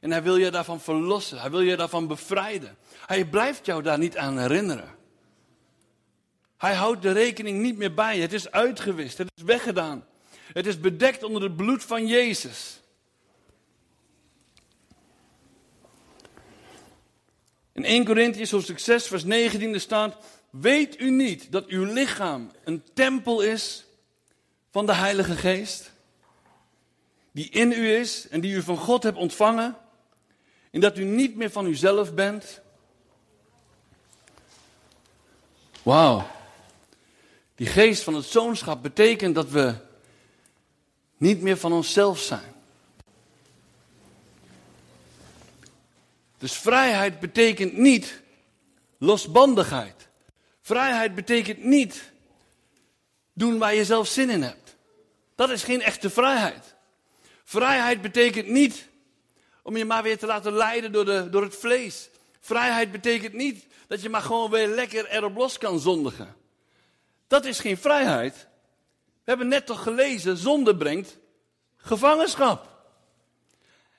En 0.00 0.10
hij 0.10 0.22
wil 0.22 0.36
je 0.36 0.50
daarvan 0.50 0.80
verlossen. 0.80 1.40
Hij 1.40 1.50
wil 1.50 1.60
je 1.60 1.76
daarvan 1.76 2.06
bevrijden. 2.06 2.76
Hij 3.06 3.24
blijft 3.24 3.66
jou 3.66 3.82
daar 3.82 3.98
niet 3.98 4.16
aan 4.16 4.38
herinneren. 4.38 4.94
Hij 6.56 6.74
houdt 6.74 7.02
de 7.02 7.12
rekening 7.12 7.60
niet 7.60 7.76
meer 7.76 7.94
bij. 7.94 8.18
Het 8.18 8.32
is 8.32 8.50
uitgewist. 8.50 9.18
Het 9.18 9.30
is 9.34 9.42
weggedaan. 9.42 10.06
Het 10.52 10.66
is 10.66 10.80
bedekt 10.80 11.22
onder 11.22 11.42
het 11.42 11.56
bloed 11.56 11.84
van 11.84 12.06
Jezus. 12.06 12.80
In 17.72 17.84
1 17.84 18.04
Corinthians 18.04 18.50
hoofdstuk 18.50 18.78
6 18.78 19.06
vers 19.06 19.24
19 19.24 19.80
staat... 19.80 20.16
Weet 20.50 21.00
u 21.00 21.10
niet 21.10 21.52
dat 21.52 21.66
uw 21.66 21.84
lichaam 21.84 22.50
een 22.64 22.82
tempel 22.94 23.40
is 23.40 23.87
van 24.70 24.86
de 24.86 24.94
Heilige 24.94 25.36
Geest? 25.36 25.92
Die 27.32 27.48
in 27.50 27.72
u 27.72 27.94
is 27.94 28.28
en 28.28 28.40
die 28.40 28.54
u 28.54 28.62
van 28.62 28.76
God 28.76 29.02
hebt 29.02 29.16
ontvangen? 29.16 29.76
En 30.70 30.80
dat 30.80 30.98
u 30.98 31.04
niet 31.04 31.36
meer 31.36 31.50
van 31.50 31.66
uzelf 31.66 32.14
bent? 32.14 32.60
Wauw. 35.82 36.26
Die 37.54 37.66
geest 37.66 38.02
van 38.02 38.14
het 38.14 38.24
zoonschap 38.24 38.82
betekent 38.82 39.34
dat 39.34 39.48
we 39.48 39.74
niet 41.16 41.42
meer 41.42 41.56
van 41.56 41.72
onszelf 41.72 42.18
zijn. 42.18 42.54
Dus 46.38 46.52
vrijheid 46.52 47.20
betekent 47.20 47.76
niet 47.76 48.20
losbandigheid. 48.98 50.08
Vrijheid 50.60 51.14
betekent 51.14 51.64
niet 51.64 52.12
doen 53.38 53.58
waar 53.58 53.74
je 53.74 53.84
zelf 53.84 54.08
zin 54.08 54.30
in 54.30 54.42
hebt. 54.42 54.76
Dat 55.34 55.50
is 55.50 55.62
geen 55.62 55.82
echte 55.82 56.10
vrijheid. 56.10 56.74
Vrijheid 57.44 58.00
betekent 58.00 58.46
niet 58.46 58.88
om 59.62 59.76
je 59.76 59.84
maar 59.84 60.02
weer 60.02 60.18
te 60.18 60.26
laten 60.26 60.52
leiden 60.52 60.92
door, 60.92 61.04
de, 61.04 61.30
door 61.30 61.42
het 61.42 61.56
vlees. 61.56 62.10
Vrijheid 62.40 62.92
betekent 62.92 63.32
niet 63.32 63.66
dat 63.86 64.02
je 64.02 64.08
maar 64.08 64.20
gewoon 64.20 64.50
weer 64.50 64.68
lekker 64.68 65.08
erop 65.08 65.36
los 65.36 65.58
kan 65.58 65.78
zondigen. 65.78 66.36
Dat 67.26 67.44
is 67.44 67.58
geen 67.58 67.78
vrijheid. 67.78 68.34
We 69.04 69.34
hebben 69.34 69.48
net 69.48 69.66
toch 69.66 69.82
gelezen, 69.82 70.36
zonde 70.36 70.76
brengt 70.76 71.18
gevangenschap. 71.76 72.68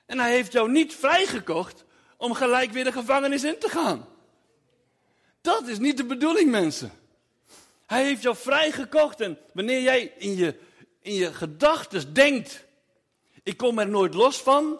En 0.06 0.18
hij 0.18 0.30
heeft 0.30 0.52
jou 0.52 0.70
niet 0.70 0.94
vrijgekocht 0.94 1.84
om 2.16 2.34
gelijk 2.34 2.70
weer 2.70 2.84
de 2.84 2.92
gevangenis 2.92 3.44
in 3.44 3.58
te 3.58 3.68
gaan. 3.68 4.06
Dat 5.40 5.68
is 5.68 5.78
niet 5.78 5.96
de 5.96 6.04
bedoeling, 6.04 6.50
mensen. 6.50 6.92
Hij 7.90 8.04
heeft 8.04 8.22
jou 8.22 8.36
vrijgekocht 8.36 9.20
en 9.20 9.38
wanneer 9.52 9.82
jij 9.82 10.12
in 10.18 10.36
je, 10.36 10.58
in 11.00 11.14
je 11.14 11.34
gedachten 11.34 12.14
denkt, 12.14 12.64
ik 13.42 13.56
kom 13.56 13.78
er 13.78 13.88
nooit 13.88 14.14
los 14.14 14.42
van, 14.42 14.78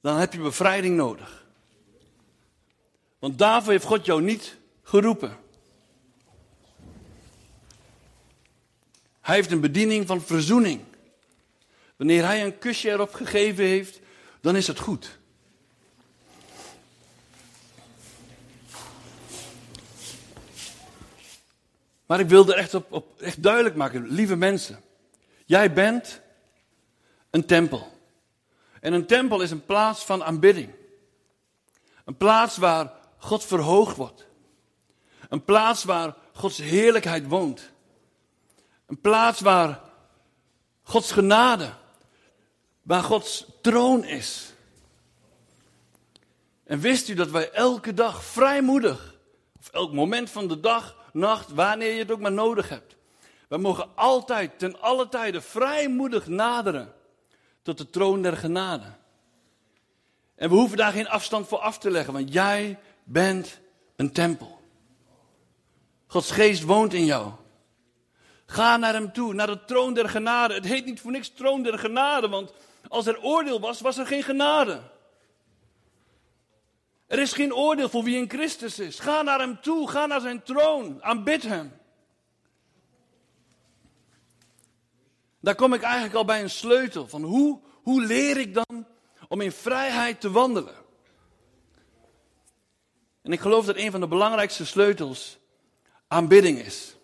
dan 0.00 0.16
heb 0.16 0.32
je 0.32 0.38
bevrijding 0.38 0.96
nodig. 0.96 1.46
Want 3.18 3.38
daarvoor 3.38 3.72
heeft 3.72 3.84
God 3.84 4.06
jou 4.06 4.22
niet 4.22 4.56
geroepen. 4.82 5.36
Hij 9.20 9.34
heeft 9.34 9.50
een 9.50 9.60
bediening 9.60 10.06
van 10.06 10.22
verzoening. 10.22 10.80
Wanneer 11.96 12.24
hij 12.24 12.44
een 12.44 12.58
kusje 12.58 12.90
erop 12.90 13.14
gegeven 13.14 13.64
heeft, 13.64 14.00
dan 14.40 14.56
is 14.56 14.66
het 14.66 14.78
goed. 14.78 15.18
Maar 22.06 22.20
ik 22.20 22.28
wilde 22.28 22.54
echt, 22.54 22.74
op, 22.74 22.92
op, 22.92 23.20
echt 23.20 23.42
duidelijk 23.42 23.76
maken, 23.76 24.08
lieve 24.08 24.36
mensen. 24.36 24.80
Jij 25.46 25.72
bent 25.72 26.20
een 27.30 27.46
tempel. 27.46 27.92
En 28.80 28.92
een 28.92 29.06
tempel 29.06 29.40
is 29.40 29.50
een 29.50 29.64
plaats 29.64 30.04
van 30.04 30.24
aanbidding. 30.24 30.70
Een 32.04 32.16
plaats 32.16 32.56
waar 32.56 32.92
God 33.16 33.44
verhoogd 33.44 33.96
wordt. 33.96 34.26
Een 35.28 35.44
plaats 35.44 35.84
waar 35.84 36.14
Gods 36.32 36.58
heerlijkheid 36.58 37.28
woont. 37.28 37.70
Een 38.86 39.00
plaats 39.00 39.40
waar 39.40 39.80
Gods 40.82 41.12
genade 41.12 41.72
waar 42.84 43.02
Gods 43.02 43.46
troon 43.60 44.04
is. 44.04 44.52
En 46.64 46.80
wist 46.80 47.08
u 47.08 47.14
dat 47.14 47.30
wij 47.30 47.50
elke 47.50 47.94
dag 47.94 48.24
vrijmoedig, 48.24 49.14
of 49.58 49.68
elk 49.68 49.92
moment 49.92 50.30
van 50.30 50.48
de 50.48 50.60
dag, 50.60 50.96
nacht, 51.14 51.52
wanneer 51.52 51.92
je 51.92 51.98
het 51.98 52.10
ook 52.10 52.20
maar 52.20 52.32
nodig 52.32 52.68
hebt. 52.68 52.96
We 53.48 53.56
mogen 53.56 53.88
altijd, 53.94 54.58
ten 54.58 54.80
alle 54.80 55.08
tijden, 55.08 55.42
vrijmoedig 55.42 56.26
naderen 56.26 56.92
tot 57.62 57.78
de 57.78 57.90
troon 57.90 58.22
der 58.22 58.36
genade. 58.36 58.86
En 60.34 60.48
we 60.48 60.54
hoeven 60.54 60.76
daar 60.76 60.92
geen 60.92 61.08
afstand 61.08 61.48
voor 61.48 61.58
af 61.58 61.78
te 61.78 61.90
leggen, 61.90 62.12
want 62.12 62.32
jij 62.32 62.78
bent 63.04 63.60
een 63.96 64.12
tempel. 64.12 64.60
Gods 66.06 66.30
geest 66.30 66.62
woont 66.62 66.92
in 66.94 67.04
jou. 67.04 67.30
Ga 68.46 68.76
naar 68.76 68.92
hem 68.92 69.12
toe, 69.12 69.34
naar 69.34 69.46
de 69.46 69.64
troon 69.64 69.94
der 69.94 70.08
genade. 70.08 70.54
Het 70.54 70.64
heet 70.64 70.84
niet 70.84 71.00
voor 71.00 71.10
niks 71.10 71.28
troon 71.28 71.62
der 71.62 71.78
genade, 71.78 72.28
want 72.28 72.52
als 72.88 73.06
er 73.06 73.22
oordeel 73.22 73.60
was, 73.60 73.80
was 73.80 73.98
er 73.98 74.06
geen 74.06 74.22
genade. 74.22 74.80
Er 77.06 77.18
is 77.18 77.32
geen 77.32 77.54
oordeel 77.54 77.88
voor 77.88 78.02
wie 78.02 78.16
in 78.16 78.30
Christus 78.30 78.78
is. 78.78 78.98
Ga 78.98 79.22
naar 79.22 79.38
hem 79.38 79.60
toe, 79.60 79.90
ga 79.90 80.06
naar 80.06 80.20
zijn 80.20 80.42
troon, 80.42 81.02
aanbid 81.02 81.42
hem. 81.42 81.72
Daar 85.40 85.54
kom 85.54 85.72
ik 85.72 85.82
eigenlijk 85.82 86.14
al 86.14 86.24
bij 86.24 86.42
een 86.42 86.50
sleutel 86.50 87.08
van 87.08 87.22
hoe, 87.22 87.60
hoe 87.82 88.02
leer 88.02 88.36
ik 88.36 88.54
dan 88.54 88.86
om 89.28 89.40
in 89.40 89.52
vrijheid 89.52 90.20
te 90.20 90.30
wandelen? 90.30 90.74
En 93.22 93.32
ik 93.32 93.40
geloof 93.40 93.64
dat 93.64 93.76
een 93.76 93.90
van 93.90 94.00
de 94.00 94.08
belangrijkste 94.08 94.66
sleutels 94.66 95.38
aanbidding 96.08 96.58
is. 96.58 96.96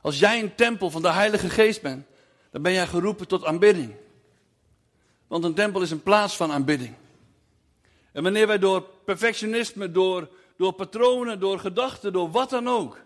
Als 0.00 0.18
jij 0.18 0.40
een 0.40 0.54
tempel 0.54 0.90
van 0.90 1.02
de 1.02 1.12
Heilige 1.12 1.50
Geest 1.50 1.82
bent, 1.82 2.06
dan 2.50 2.62
ben 2.62 2.72
jij 2.72 2.86
geroepen 2.86 3.28
tot 3.28 3.44
aanbidding. 3.44 3.94
Want 5.32 5.44
een 5.44 5.54
tempel 5.54 5.82
is 5.82 5.90
een 5.90 6.02
plaats 6.02 6.36
van 6.36 6.52
aanbidding. 6.52 6.94
En 8.12 8.22
wanneer 8.22 8.46
wij 8.46 8.58
door 8.58 8.82
perfectionisme, 9.04 9.90
door, 9.90 10.28
door 10.56 10.72
patronen, 10.72 11.40
door 11.40 11.58
gedachten, 11.58 12.12
door 12.12 12.30
wat 12.30 12.50
dan 12.50 12.68
ook, 12.68 13.00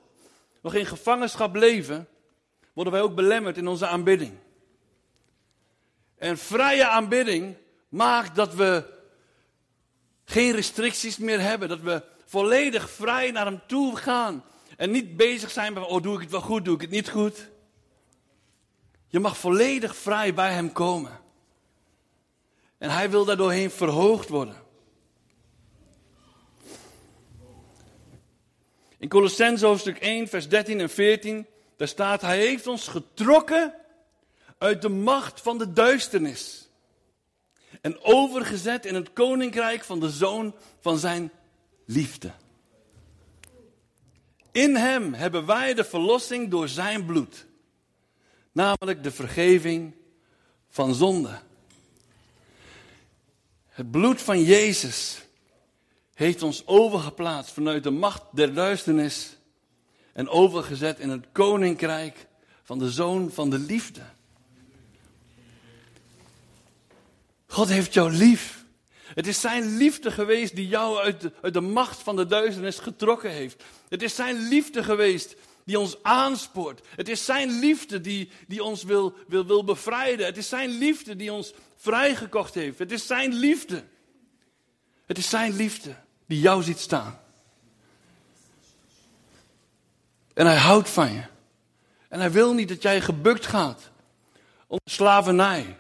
nog 0.63 0.75
in 0.75 0.87
gevangenschap 0.87 1.55
leven, 1.55 2.09
worden 2.73 2.93
wij 2.93 3.03
ook 3.03 3.15
belemmerd 3.15 3.57
in 3.57 3.67
onze 3.67 3.87
aanbidding. 3.87 4.33
En 6.19 6.39
vrije 6.39 6.87
aanbidding 6.87 7.57
maakt 7.89 8.35
dat 8.35 8.55
we 8.55 8.85
geen 10.25 10.53
restricties 10.53 11.17
meer 11.17 11.41
hebben, 11.41 11.69
dat 11.69 11.81
we 11.81 12.03
volledig 12.25 12.91
vrij 12.91 13.31
naar 13.31 13.47
Hem 13.47 13.61
toe 13.67 13.97
gaan 13.97 14.45
en 14.77 14.91
niet 14.91 15.17
bezig 15.17 15.51
zijn 15.51 15.73
met, 15.73 15.87
oh 15.87 16.03
doe 16.03 16.15
ik 16.15 16.21
het 16.21 16.31
wel 16.31 16.41
goed, 16.41 16.65
doe 16.65 16.75
ik 16.75 16.81
het 16.81 16.91
niet 16.91 17.11
goed. 17.11 17.49
Je 19.07 19.21
mag 19.21 19.37
volledig 19.37 19.97
vrij 19.97 20.35
bij 20.35 20.53
Hem 20.53 20.73
komen. 20.73 21.25
En 22.79 22.91
Hij 22.91 23.11
wil 23.11 23.25
daardoorheen 23.25 23.71
verhoogd 23.71 24.29
worden. 24.29 24.65
In 28.99 29.09
Colossense 29.09 29.67
hoofdstuk 29.67 29.99
1, 29.99 30.29
vers 30.29 30.49
13 30.49 30.81
en 30.81 30.91
14, 30.91 31.47
daar 31.77 31.89
staat, 31.89 32.21
Hij 32.21 32.39
heeft 32.39 32.67
ons 32.67 32.89
getrokken 32.89 33.75
uit 34.59 34.83
de 34.83 34.89
macht 34.89 35.41
van 35.41 35.59
de 35.59 35.73
duisternis 35.73 36.69
en 37.81 38.03
overgezet 38.03 38.87
in 38.87 38.95
het 38.95 39.13
koninkrijk 39.13 39.85
van 39.85 40.01
de 40.01 40.11
zoon 40.11 40.55
van 40.81 40.99
zijn 40.99 41.31
liefde. 41.85 42.33
In 44.53 44.77
hem 44.77 45.15
hebben 45.15 45.47
wij 45.47 45.75
de 45.75 45.85
verlossing 45.85 46.51
door 46.51 46.69
zijn 46.69 47.07
bloed, 47.07 47.47
namelijk 48.53 49.03
de 49.03 49.11
vergeving 49.11 49.95
van 50.69 50.95
zonde. 50.95 51.39
Het 53.77 53.91
bloed 53.91 54.23
van 54.23 54.43
Jezus 54.43 55.19
heeft 56.15 56.43
ons 56.43 56.67
overgeplaatst 56.67 57.53
vanuit 57.53 57.83
de 57.83 57.91
macht 57.91 58.23
der 58.33 58.55
duisternis 58.55 59.37
en 60.13 60.29
overgezet 60.29 60.99
in 60.99 61.09
het 61.09 61.27
koninkrijk 61.33 62.27
van 62.63 62.79
de 62.79 62.91
zoon 62.91 63.31
van 63.31 63.51
de 63.51 63.59
liefde. 63.59 64.01
God 67.47 67.69
heeft 67.69 67.95
jou 67.95 68.13
lief. 68.13 68.65
Het 69.15 69.27
is 69.27 69.41
zijn 69.41 69.77
liefde 69.77 70.11
geweest 70.11 70.57
die 70.57 70.69
jou 70.69 70.99
uit 70.99 71.21
de, 71.21 71.33
uit 71.43 71.55
de 71.55 71.61
macht 71.61 71.99
van 71.99 72.17
de 72.17 72.27
duisternis 72.27 72.79
getrokken 72.79 73.31
heeft. 73.31 73.63
Het 73.89 74.03
is 74.03 74.15
zijn 74.15 74.49
liefde 74.49 74.83
geweest 74.83 75.35
die 75.67 75.79
ons 75.79 76.03
aanspoort. 76.03 76.87
Het 76.97 77.09
is 77.09 77.25
zijn 77.25 77.59
liefde 77.59 78.01
die, 78.01 78.31
die 78.47 78.63
ons 78.63 78.83
wil, 78.83 79.15
wil, 79.29 79.47
wil 79.47 79.65
bevrijden. 79.65 80.27
Het 80.27 80.37
is 80.37 80.49
zijn 80.49 80.71
liefde 80.71 81.17
die 81.17 81.33
ons 81.33 81.53
vrijgekocht 81.77 82.55
heeft. 82.55 82.79
Het 82.79 82.93
is 82.93 83.07
zijn 83.07 83.35
liefde. 83.35 83.85
Het 85.07 85.19
is 85.19 85.29
zijn 85.29 85.57
liefde 85.57 85.97
die 86.27 86.41
jou 86.41 86.63
ziet 86.63 86.79
staan. 86.79 87.21
En 90.35 90.47
hij 90.47 90.57
houdt 90.57 90.89
van 90.89 91.13
je. 91.13 91.23
En 92.09 92.21
hij 92.21 92.31
wil 92.31 92.55
niet 92.55 92.69
dat 92.69 92.83
jij 92.83 93.01
gebukt 93.01 93.47
gaat 93.47 93.91
onder 94.67 94.91
slavernij. 94.91 95.77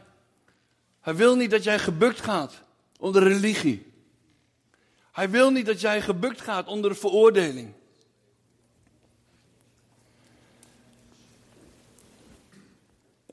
Hij 1.01 1.15
wil 1.15 1.37
niet 1.37 1.51
dat 1.51 1.65
jij 1.65 1.79
gebukt 1.79 2.21
gaat 2.21 2.63
onder 2.99 3.23
religie. 3.23 3.93
Hij 5.13 5.31
wil 5.31 5.51
niet 5.51 5.67
dat 5.67 5.81
jij 5.81 6.03
gebukt 6.03 6.41
gaat 6.41 6.67
onder 6.67 6.91
de 6.91 6.97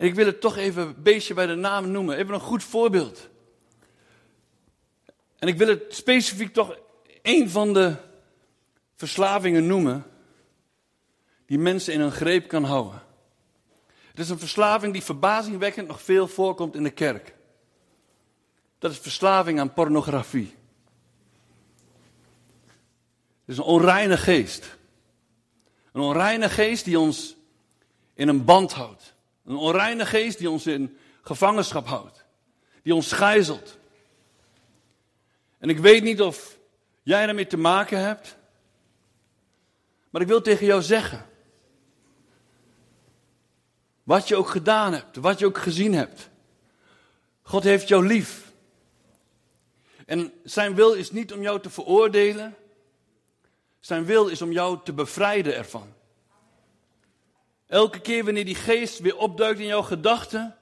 veroordeling. 0.04 0.10
ik 0.10 0.16
wil 0.16 0.26
het 0.26 0.42
toch 0.42 0.58
even 0.58 0.88
een 0.88 1.04
beestje 1.04 1.34
bij 1.34 1.46
de 1.46 1.56
naam 1.56 1.92
noemen. 1.92 2.18
Even 2.18 2.34
een 2.34 2.40
goed 2.40 2.64
voorbeeld. 2.64 3.30
En 5.40 5.48
ik 5.48 5.58
wil 5.58 5.68
het 5.68 5.84
specifiek 5.90 6.54
toch 6.54 6.78
een 7.22 7.50
van 7.50 7.74
de 7.74 7.96
verslavingen 8.96 9.68
noemen 9.68 10.06
die 11.46 11.60
mensen 11.60 11.94
in 11.94 12.00
hun 12.00 12.12
greep 12.12 12.48
kan 12.48 12.64
houden. 12.64 13.02
Het 14.10 14.20
is 14.20 14.30
een 14.30 14.40
verslaving 14.40 14.94
die 14.94 15.04
verbazingwekkend 15.04 15.88
nog 15.88 16.02
veel 16.02 16.28
voorkomt 16.28 16.76
in 16.76 16.84
de 16.84 16.90
kerk. 16.90 17.36
Dat 18.80 18.92
is 18.92 18.98
verslaving 18.98 19.60
aan 19.60 19.74
pornografie. 19.74 20.56
Het 23.46 23.56
is 23.56 23.58
een 23.58 23.64
onreine 23.64 24.18
geest. 24.18 24.78
Een 25.92 26.02
onreine 26.02 26.50
geest 26.50 26.86
die 26.86 27.00
ons 27.00 27.36
in 28.14 28.28
een 28.28 28.46
band 28.46 28.74
houdt. 28.74 29.13
Een 29.46 29.56
onreine 29.56 30.06
geest 30.06 30.38
die 30.38 30.50
ons 30.50 30.68
in 30.68 30.98
gevangenschap 31.22 31.88
houdt. 31.88 32.26
Die 32.82 32.96
ons 32.96 33.12
gijzelt. 33.12 33.78
En 35.58 35.70
ik 35.70 35.80
weet 35.80 36.04
niet 36.04 36.22
of 36.22 36.58
jij 37.04 37.28
ermee 37.28 37.48
te 37.48 37.58
maken 37.58 38.00
hebt. 38.00 38.38
Maar 40.10 40.22
ik 40.22 40.28
wil 40.28 40.42
tegen 40.42 40.66
jou 40.66 40.82
zeggen. 40.82 41.26
Wat 44.04 44.28
je 44.28 44.36
ook 44.36 44.50
gedaan 44.50 44.94
hebt, 44.94 45.16
wat 45.16 45.40
je 45.40 45.46
ook 45.46 45.58
gezien 45.58 45.94
hebt. 45.94 46.30
God 47.42 47.64
heeft 47.64 47.88
jou 47.88 48.08
lief. 48.08 48.52
En 50.06 50.34
zijn 50.44 50.76
wil 50.76 50.94
is 50.94 51.12
niet 51.12 51.34
om 51.34 51.42
jou 51.42 51.62
te 51.62 51.70
veroordelen. 51.70 52.56
Zijn 53.80 54.06
wil 54.06 54.28
is 54.28 54.42
om 54.42 54.52
jou 54.52 54.80
te 54.84 54.94
bevrijden 54.94 55.56
ervan. 55.56 55.94
Elke 57.68 58.00
keer 58.00 58.24
wanneer 58.24 58.46
die 58.46 58.56
geest 58.56 59.00
weer 59.00 59.18
opduikt 59.18 59.60
in 59.60 59.66
jouw 59.66 59.82
gedachten, 59.82 60.58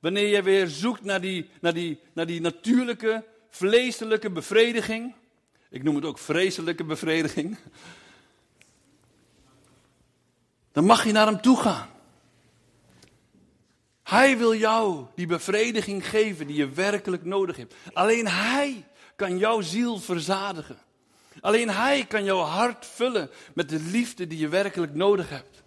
wanneer 0.00 0.26
je 0.26 0.42
weer 0.42 0.68
zoekt 0.68 1.04
naar 1.04 1.20
die, 1.20 1.50
naar 1.60 1.74
die, 1.74 2.00
naar 2.12 2.26
die 2.26 2.40
natuurlijke, 2.40 3.24
vleeselijke 3.50 4.30
bevrediging, 4.30 5.14
ik 5.70 5.82
noem 5.82 5.94
het 5.94 6.04
ook 6.04 6.18
vreselijke 6.18 6.84
bevrediging, 6.84 7.58
dan 10.72 10.84
mag 10.84 11.04
je 11.04 11.12
naar 11.12 11.26
hem 11.26 11.40
toe 11.40 11.60
gaan. 11.60 11.88
Hij 14.02 14.38
wil 14.38 14.54
jou 14.54 15.06
die 15.14 15.26
bevrediging 15.26 16.08
geven 16.08 16.46
die 16.46 16.56
je 16.56 16.68
werkelijk 16.68 17.24
nodig 17.24 17.56
hebt. 17.56 17.74
Alleen 17.92 18.28
Hij 18.28 18.86
kan 19.16 19.38
jouw 19.38 19.60
ziel 19.60 19.98
verzadigen. 19.98 20.78
Alleen 21.40 21.70
Hij 21.70 22.04
kan 22.06 22.24
jouw 22.24 22.38
hart 22.38 22.86
vullen 22.86 23.30
met 23.54 23.68
de 23.68 23.80
liefde 23.80 24.26
die 24.26 24.38
je 24.38 24.48
werkelijk 24.48 24.94
nodig 24.94 25.28
hebt. 25.28 25.59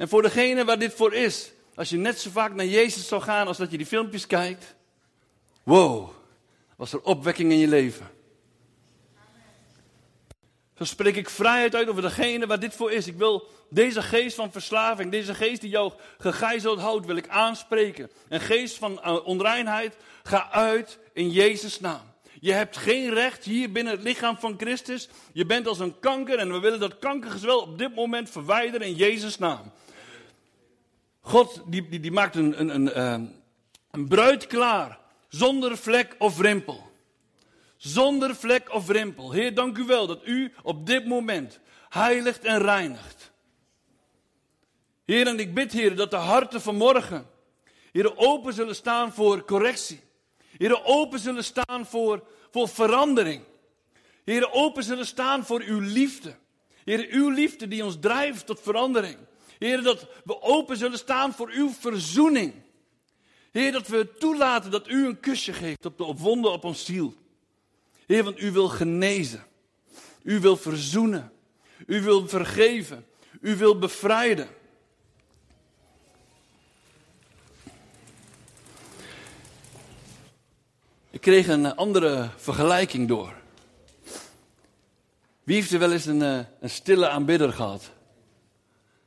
En 0.00 0.08
voor 0.08 0.22
degene 0.22 0.64
waar 0.64 0.78
dit 0.78 0.94
voor 0.94 1.14
is, 1.14 1.52
als 1.74 1.90
je 1.90 1.96
net 1.96 2.20
zo 2.20 2.30
vaak 2.30 2.54
naar 2.54 2.66
Jezus 2.66 3.08
zou 3.08 3.22
gaan 3.22 3.46
als 3.46 3.56
dat 3.56 3.70
je 3.70 3.76
die 3.76 3.86
filmpjes 3.86 4.26
kijkt. 4.26 4.74
Wow, 5.62 6.10
was 6.76 6.92
er 6.92 7.02
opwekking 7.02 7.52
in 7.52 7.58
je 7.58 7.68
leven. 7.68 8.10
Zo 10.74 10.84
spreek 10.84 11.16
ik 11.16 11.30
vrijheid 11.30 11.74
uit 11.74 11.88
over 11.88 12.02
degene 12.02 12.46
waar 12.46 12.60
dit 12.60 12.74
voor 12.74 12.92
is. 12.92 13.06
Ik 13.06 13.16
wil 13.16 13.48
deze 13.70 14.02
geest 14.02 14.36
van 14.36 14.52
verslaving, 14.52 15.10
deze 15.10 15.34
geest 15.34 15.60
die 15.60 15.70
jou 15.70 15.92
gegijzeld 16.18 16.78
houdt, 16.78 17.06
wil 17.06 17.16
ik 17.16 17.28
aanspreken. 17.28 18.10
Een 18.28 18.40
geest 18.40 18.78
van 18.78 18.92
uh, 18.92 19.26
onreinheid, 19.26 19.96
ga 20.22 20.50
uit 20.50 20.98
in 21.12 21.30
Jezus' 21.30 21.80
naam. 21.80 22.02
Je 22.40 22.52
hebt 22.52 22.76
geen 22.76 23.14
recht 23.14 23.44
hier 23.44 23.72
binnen 23.72 23.92
het 23.92 24.02
lichaam 24.02 24.36
van 24.36 24.54
Christus. 24.58 25.08
Je 25.32 25.46
bent 25.46 25.66
als 25.66 25.78
een 25.78 25.98
kanker 25.98 26.38
en 26.38 26.52
we 26.52 26.58
willen 26.58 26.80
dat 26.80 26.98
kankergezwel 26.98 27.60
op 27.60 27.78
dit 27.78 27.94
moment 27.94 28.30
verwijderen 28.30 28.86
in 28.86 28.94
Jezus' 28.94 29.38
naam. 29.38 29.72
God 31.20 31.62
die, 31.66 31.88
die, 31.88 32.00
die 32.00 32.12
maakt 32.12 32.36
een, 32.36 32.60
een, 32.60 32.74
een, 32.74 32.92
ehm, 32.92 33.24
een 33.90 34.08
bruid 34.08 34.46
klaar, 34.46 34.98
zonder 35.28 35.78
vlek 35.78 36.16
of 36.18 36.40
rimpel. 36.40 36.88
Zonder 37.76 38.36
vlek 38.36 38.74
of 38.74 38.88
rimpel. 38.88 39.32
Heer, 39.32 39.54
dank 39.54 39.78
u 39.78 39.84
wel 39.84 40.06
dat 40.06 40.26
u 40.26 40.52
op 40.62 40.86
dit 40.86 41.06
moment 41.06 41.60
heiligt 41.88 42.44
en 42.44 42.58
reinigt. 42.58 43.30
Heer, 45.04 45.26
en 45.26 45.38
ik 45.38 45.54
bid, 45.54 45.72
Heer, 45.72 45.96
dat 45.96 46.10
de 46.10 46.16
harten 46.16 46.60
vanmorgen, 46.60 47.26
Heer, 47.92 48.16
open 48.16 48.52
zullen 48.52 48.74
staan 48.74 49.12
voor 49.12 49.44
correctie. 49.44 50.00
Heer, 50.58 50.84
open 50.84 51.18
zullen 51.18 51.44
staan 51.44 51.86
voor, 51.86 52.24
voor 52.50 52.68
verandering. 52.68 53.42
Heer, 54.24 54.52
open 54.52 54.84
zullen 54.84 55.06
staan 55.06 55.44
voor 55.44 55.60
uw 55.60 55.80
liefde. 55.80 56.34
Heer, 56.84 57.06
uw 57.10 57.28
liefde 57.28 57.68
die 57.68 57.84
ons 57.84 57.96
drijft 58.00 58.46
tot 58.46 58.60
verandering. 58.60 59.16
Heer, 59.60 59.82
dat 59.82 60.06
we 60.24 60.42
open 60.42 60.76
zullen 60.76 60.98
staan 60.98 61.32
voor 61.32 61.50
uw 61.50 61.70
verzoening. 61.70 62.54
Heer, 63.50 63.72
dat 63.72 63.86
we 63.86 64.14
toelaten 64.18 64.70
dat 64.70 64.88
u 64.88 65.06
een 65.06 65.20
kusje 65.20 65.52
geeft 65.52 65.86
op 65.86 65.98
de 65.98 66.04
opwonden 66.04 66.52
op 66.52 66.64
ons 66.64 66.84
ziel. 66.84 67.14
Heer, 68.06 68.24
want 68.24 68.40
u 68.40 68.50
wil 68.50 68.68
genezen. 68.68 69.44
U 70.22 70.40
wil 70.40 70.56
verzoenen. 70.56 71.32
U 71.86 72.02
wil 72.02 72.28
vergeven. 72.28 73.06
U 73.40 73.56
wil 73.56 73.78
bevrijden. 73.78 74.48
Ik 81.10 81.20
kreeg 81.20 81.48
een 81.48 81.76
andere 81.76 82.30
vergelijking 82.36 83.08
door. 83.08 83.34
Wie 85.42 85.56
heeft 85.56 85.72
er 85.72 85.78
wel 85.78 85.92
eens 85.92 86.06
een, 86.06 86.22
eh, 86.22 86.38
een 86.60 86.70
stille 86.70 87.08
aanbidder 87.08 87.52
gehad? 87.52 87.90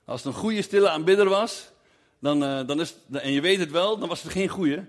Als 0.05 0.23
het 0.23 0.33
een 0.33 0.39
goede 0.39 0.61
stille 0.61 0.89
aanbidder 0.89 1.29
was, 1.29 1.71
dan, 2.19 2.43
uh, 2.43 2.67
dan 2.67 2.79
is, 2.79 2.95
en 3.11 3.31
je 3.31 3.41
weet 3.41 3.59
het 3.59 3.71
wel, 3.71 3.97
dan 3.97 4.09
was 4.09 4.23
het 4.23 4.31
geen 4.31 4.47
goede. 4.47 4.85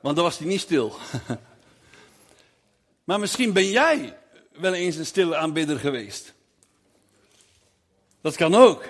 Want 0.00 0.16
dan 0.16 0.24
was 0.24 0.38
hij 0.38 0.46
niet 0.46 0.60
stil. 0.60 0.96
maar 3.04 3.20
misschien 3.20 3.52
ben 3.52 3.68
jij 3.68 4.18
wel 4.52 4.74
eens 4.74 4.96
een 4.96 5.06
stille 5.06 5.36
aanbidder 5.36 5.78
geweest. 5.78 6.34
Dat 8.20 8.36
kan 8.36 8.54
ook. 8.54 8.84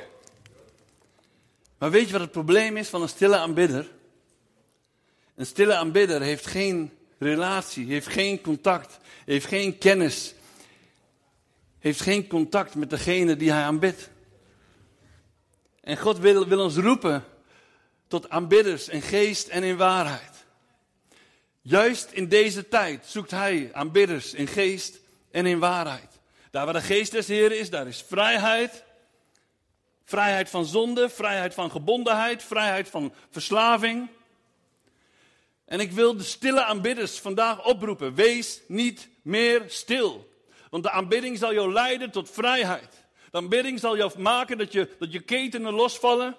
Maar 1.78 1.90
weet 1.90 2.06
je 2.06 2.12
wat 2.12 2.20
het 2.20 2.30
probleem 2.30 2.76
is 2.76 2.88
van 2.88 3.02
een 3.02 3.08
stille 3.08 3.36
aanbidder? 3.36 3.90
Een 5.34 5.46
stille 5.46 5.74
aanbidder 5.74 6.20
heeft 6.20 6.46
geen 6.46 6.92
relatie, 7.18 7.86
heeft 7.86 8.06
geen 8.06 8.40
contact, 8.40 8.98
heeft 9.24 9.46
geen 9.46 9.78
kennis, 9.78 10.34
heeft 11.78 12.00
geen 12.00 12.26
contact 12.26 12.74
met 12.74 12.90
degene 12.90 13.36
die 13.36 13.52
hij 13.52 13.62
aanbidt. 13.62 14.10
En 15.86 15.96
God 15.96 16.18
wil, 16.18 16.46
wil 16.46 16.60
ons 16.60 16.76
roepen 16.76 17.24
tot 18.08 18.30
aanbidders 18.30 18.88
in 18.88 19.02
geest 19.02 19.48
en 19.48 19.62
in 19.62 19.76
waarheid. 19.76 20.44
Juist 21.60 22.10
in 22.12 22.28
deze 22.28 22.68
tijd 22.68 23.06
zoekt 23.06 23.30
hij 23.30 23.70
aanbidders 23.72 24.34
in 24.34 24.46
geest 24.46 24.98
en 25.30 25.46
in 25.46 25.58
waarheid. 25.58 26.18
Daar 26.50 26.64
waar 26.64 26.74
de 26.74 26.80
geest 26.80 27.12
des 27.12 27.26
Heeren 27.26 27.58
is, 27.58 27.70
daar 27.70 27.86
is 27.86 28.04
vrijheid. 28.08 28.84
Vrijheid 30.04 30.50
van 30.50 30.64
zonde, 30.64 31.08
vrijheid 31.08 31.54
van 31.54 31.70
gebondenheid, 31.70 32.42
vrijheid 32.42 32.88
van 32.88 33.14
verslaving. 33.30 34.08
En 35.64 35.80
ik 35.80 35.92
wil 35.92 36.16
de 36.16 36.24
stille 36.24 36.64
aanbidders 36.64 37.18
vandaag 37.18 37.64
oproepen. 37.64 38.14
Wees 38.14 38.60
niet 38.68 39.08
meer 39.22 39.64
stil. 39.66 40.32
Want 40.70 40.82
de 40.82 40.90
aanbidding 40.90 41.38
zal 41.38 41.54
jou 41.54 41.72
leiden 41.72 42.10
tot 42.10 42.30
vrijheid. 42.30 43.05
De 43.36 43.42
aanbidding 43.42 43.80
zal 43.80 43.96
jou 43.96 44.18
maken 44.18 44.58
dat 44.58 44.72
je, 44.72 44.88
dat 44.98 45.12
je 45.12 45.20
ketenen 45.20 45.72
losvallen. 45.72 46.36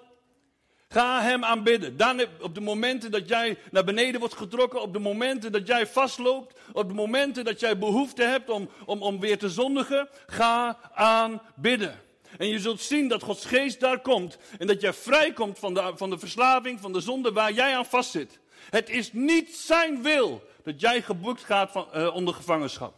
Ga 0.88 1.22
hem 1.22 1.44
aanbidden. 1.44 1.96
Dan 1.96 2.20
op 2.40 2.54
de 2.54 2.60
momenten 2.60 3.10
dat 3.10 3.28
jij 3.28 3.58
naar 3.70 3.84
beneden 3.84 4.20
wordt 4.20 4.34
getrokken, 4.34 4.82
op 4.82 4.92
de 4.92 4.98
momenten 4.98 5.52
dat 5.52 5.66
jij 5.66 5.86
vastloopt, 5.86 6.58
op 6.72 6.88
de 6.88 6.94
momenten 6.94 7.44
dat 7.44 7.60
jij 7.60 7.78
behoefte 7.78 8.22
hebt 8.22 8.50
om, 8.50 8.70
om, 8.84 9.02
om 9.02 9.20
weer 9.20 9.38
te 9.38 9.48
zondigen, 9.48 10.08
ga 10.26 10.78
aanbidden. 10.94 12.00
En 12.38 12.48
je 12.48 12.58
zult 12.58 12.80
zien 12.80 13.08
dat 13.08 13.22
Gods 13.22 13.44
geest 13.44 13.80
daar 13.80 14.00
komt 14.00 14.38
en 14.58 14.66
dat 14.66 14.80
jij 14.80 14.92
vrijkomt 14.92 15.58
van 15.58 15.74
de, 15.74 15.92
van 15.94 16.10
de 16.10 16.18
verslaving, 16.18 16.80
van 16.80 16.92
de 16.92 17.00
zonde 17.00 17.32
waar 17.32 17.52
jij 17.52 17.76
aan 17.76 17.86
vastzit. 17.86 18.38
Het 18.70 18.90
is 18.90 19.12
niet 19.12 19.56
zijn 19.56 20.02
wil 20.02 20.42
dat 20.64 20.80
jij 20.80 21.02
geboekt 21.02 21.44
gaat 21.44 21.70
van, 21.70 21.86
uh, 21.94 22.14
onder 22.14 22.34
gevangenschap. 22.34 22.94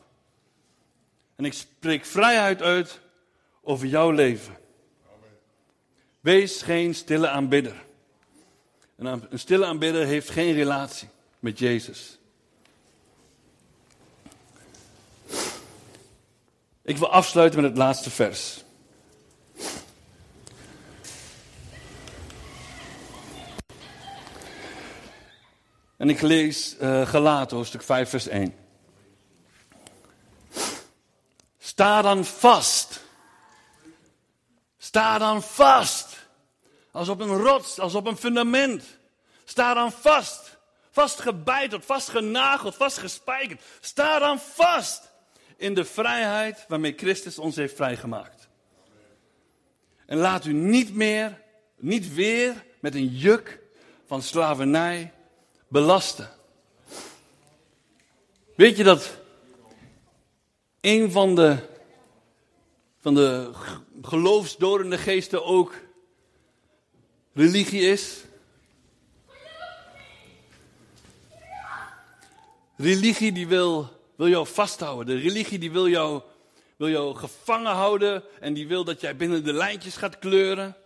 En 1.36 1.44
ik 1.44 1.52
spreek 1.52 2.04
vrijheid 2.04 2.62
uit 2.62 3.00
over 3.62 3.86
jouw 3.86 4.10
leven. 4.10 4.56
Wees 6.20 6.62
geen 6.62 6.94
stille 6.94 7.28
aanbidder. 7.28 7.84
Een 8.96 9.38
stille 9.38 9.66
aanbidder 9.66 10.06
heeft 10.06 10.30
geen 10.30 10.54
relatie 10.54 11.08
met 11.38 11.58
Jezus. 11.58 12.18
Ik 16.82 16.96
wil 16.96 17.10
afsluiten 17.10 17.60
met 17.60 17.70
het 17.70 17.78
laatste 17.78 18.10
vers. 18.10 18.64
En 25.96 26.08
ik 26.08 26.20
lees 26.20 26.76
uh, 26.80 27.46
hoofdstuk 27.50 27.82
5, 27.82 28.08
vers 28.08 28.28
1. 28.28 28.54
Sta 31.58 32.02
dan 32.02 32.24
vast. 32.24 32.99
Sta 34.90 35.18
dan 35.18 35.42
vast. 35.42 36.26
Als 36.90 37.08
op 37.08 37.20
een 37.20 37.36
rots, 37.36 37.78
als 37.78 37.94
op 37.94 38.06
een 38.06 38.16
fundament. 38.16 38.84
Sta 39.44 39.74
dan 39.74 39.92
vast. 39.92 40.58
Vastgebeiteld, 40.90 41.84
vastgenageld, 41.84 42.74
vastgespijkerd. 42.74 43.60
Sta 43.80 44.18
dan 44.18 44.38
vast 44.38 45.10
in 45.56 45.74
de 45.74 45.84
vrijheid 45.84 46.64
waarmee 46.68 46.94
Christus 46.96 47.38
ons 47.38 47.56
heeft 47.56 47.76
vrijgemaakt. 47.76 48.48
En 50.06 50.18
laat 50.18 50.44
u 50.44 50.52
niet 50.52 50.94
meer, 50.94 51.42
niet 51.76 52.14
weer 52.14 52.64
met 52.80 52.94
een 52.94 53.08
juk 53.08 53.58
van 54.06 54.22
slavernij 54.22 55.12
belasten. 55.68 56.30
Weet 58.56 58.76
je 58.76 58.84
dat 58.84 59.16
een 60.80 61.10
van 61.10 61.34
de, 61.34 61.69
van 63.00 63.14
de 63.14 63.50
geloofsdorende 64.02 64.98
geesten 64.98 65.44
ook 65.44 65.74
religie 67.32 67.80
is? 67.80 68.24
Religie 72.76 73.32
die 73.32 73.46
wil, 73.46 73.88
wil 74.16 74.28
jou 74.28 74.46
vasthouden. 74.46 75.16
De 75.16 75.22
religie 75.22 75.58
die 75.58 75.70
wil 75.70 75.88
jou, 75.88 76.22
wil 76.76 76.88
jou 76.88 77.16
gevangen 77.16 77.72
houden 77.72 78.22
en 78.40 78.54
die 78.54 78.68
wil 78.68 78.84
dat 78.84 79.00
jij 79.00 79.16
binnen 79.16 79.44
de 79.44 79.52
lijntjes 79.52 79.96
gaat 79.96 80.18
kleuren. 80.18 80.76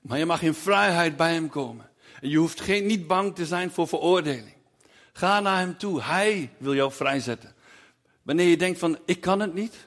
Maar 0.00 0.18
je 0.18 0.26
mag 0.26 0.42
in 0.42 0.54
vrijheid 0.54 1.16
bij 1.16 1.32
hem 1.32 1.48
komen. 1.48 1.90
En 2.20 2.28
je 2.28 2.36
hoeft 2.36 2.60
geen, 2.60 2.86
niet 2.86 3.06
bang 3.06 3.34
te 3.34 3.46
zijn 3.46 3.70
voor 3.70 3.88
veroordeling. 3.88 4.54
Ga 5.12 5.40
naar 5.40 5.58
hem 5.58 5.78
toe. 5.78 6.02
Hij 6.02 6.50
wil 6.58 6.74
jou 6.74 6.92
vrijzetten. 6.92 7.54
Wanneer 8.26 8.48
je 8.48 8.56
denkt 8.56 8.78
van, 8.78 8.98
ik 9.04 9.20
kan 9.20 9.40
het 9.40 9.54
niet. 9.54 9.86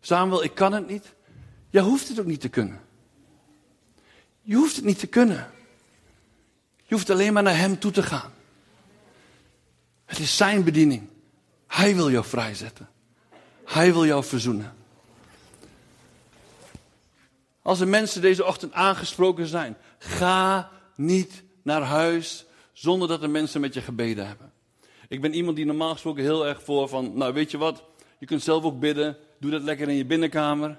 Samuel, 0.00 0.44
ik 0.44 0.54
kan 0.54 0.72
het 0.72 0.88
niet. 0.88 1.14
Je 1.70 1.80
hoeft 1.80 2.08
het 2.08 2.20
ook 2.20 2.26
niet 2.26 2.40
te 2.40 2.48
kunnen. 2.48 2.80
Je 4.42 4.54
hoeft 4.54 4.76
het 4.76 4.84
niet 4.84 4.98
te 4.98 5.06
kunnen. 5.06 5.50
Je 6.82 6.94
hoeft 6.94 7.10
alleen 7.10 7.32
maar 7.32 7.42
naar 7.42 7.56
hem 7.56 7.78
toe 7.78 7.90
te 7.90 8.02
gaan. 8.02 8.32
Het 10.04 10.18
is 10.18 10.36
zijn 10.36 10.64
bediening. 10.64 11.08
Hij 11.66 11.94
wil 11.94 12.10
jou 12.10 12.24
vrijzetten. 12.24 12.88
Hij 13.64 13.92
wil 13.92 14.06
jou 14.06 14.24
verzoenen. 14.24 14.76
Als 17.62 17.80
er 17.80 17.88
mensen 17.88 18.20
deze 18.20 18.44
ochtend 18.44 18.72
aangesproken 18.72 19.46
zijn, 19.46 19.76
ga 19.98 20.70
niet 20.96 21.42
naar 21.62 21.82
huis 21.82 22.44
zonder 22.72 23.08
dat 23.08 23.20
de 23.20 23.28
mensen 23.28 23.60
met 23.60 23.74
je 23.74 23.80
gebeden 23.80 24.26
hebben. 24.26 24.52
Ik 25.08 25.20
ben 25.20 25.34
iemand 25.34 25.56
die 25.56 25.66
normaal 25.66 25.92
gesproken 25.92 26.22
heel 26.22 26.46
erg 26.46 26.62
voor 26.62 26.88
van, 26.88 27.18
nou 27.18 27.32
weet 27.32 27.50
je 27.50 27.58
wat, 27.58 27.84
je 28.18 28.26
kunt 28.26 28.42
zelf 28.42 28.64
ook 28.64 28.80
bidden, 28.80 29.16
doe 29.40 29.50
dat 29.50 29.62
lekker 29.62 29.88
in 29.88 29.94
je 29.94 30.06
binnenkamer. 30.06 30.78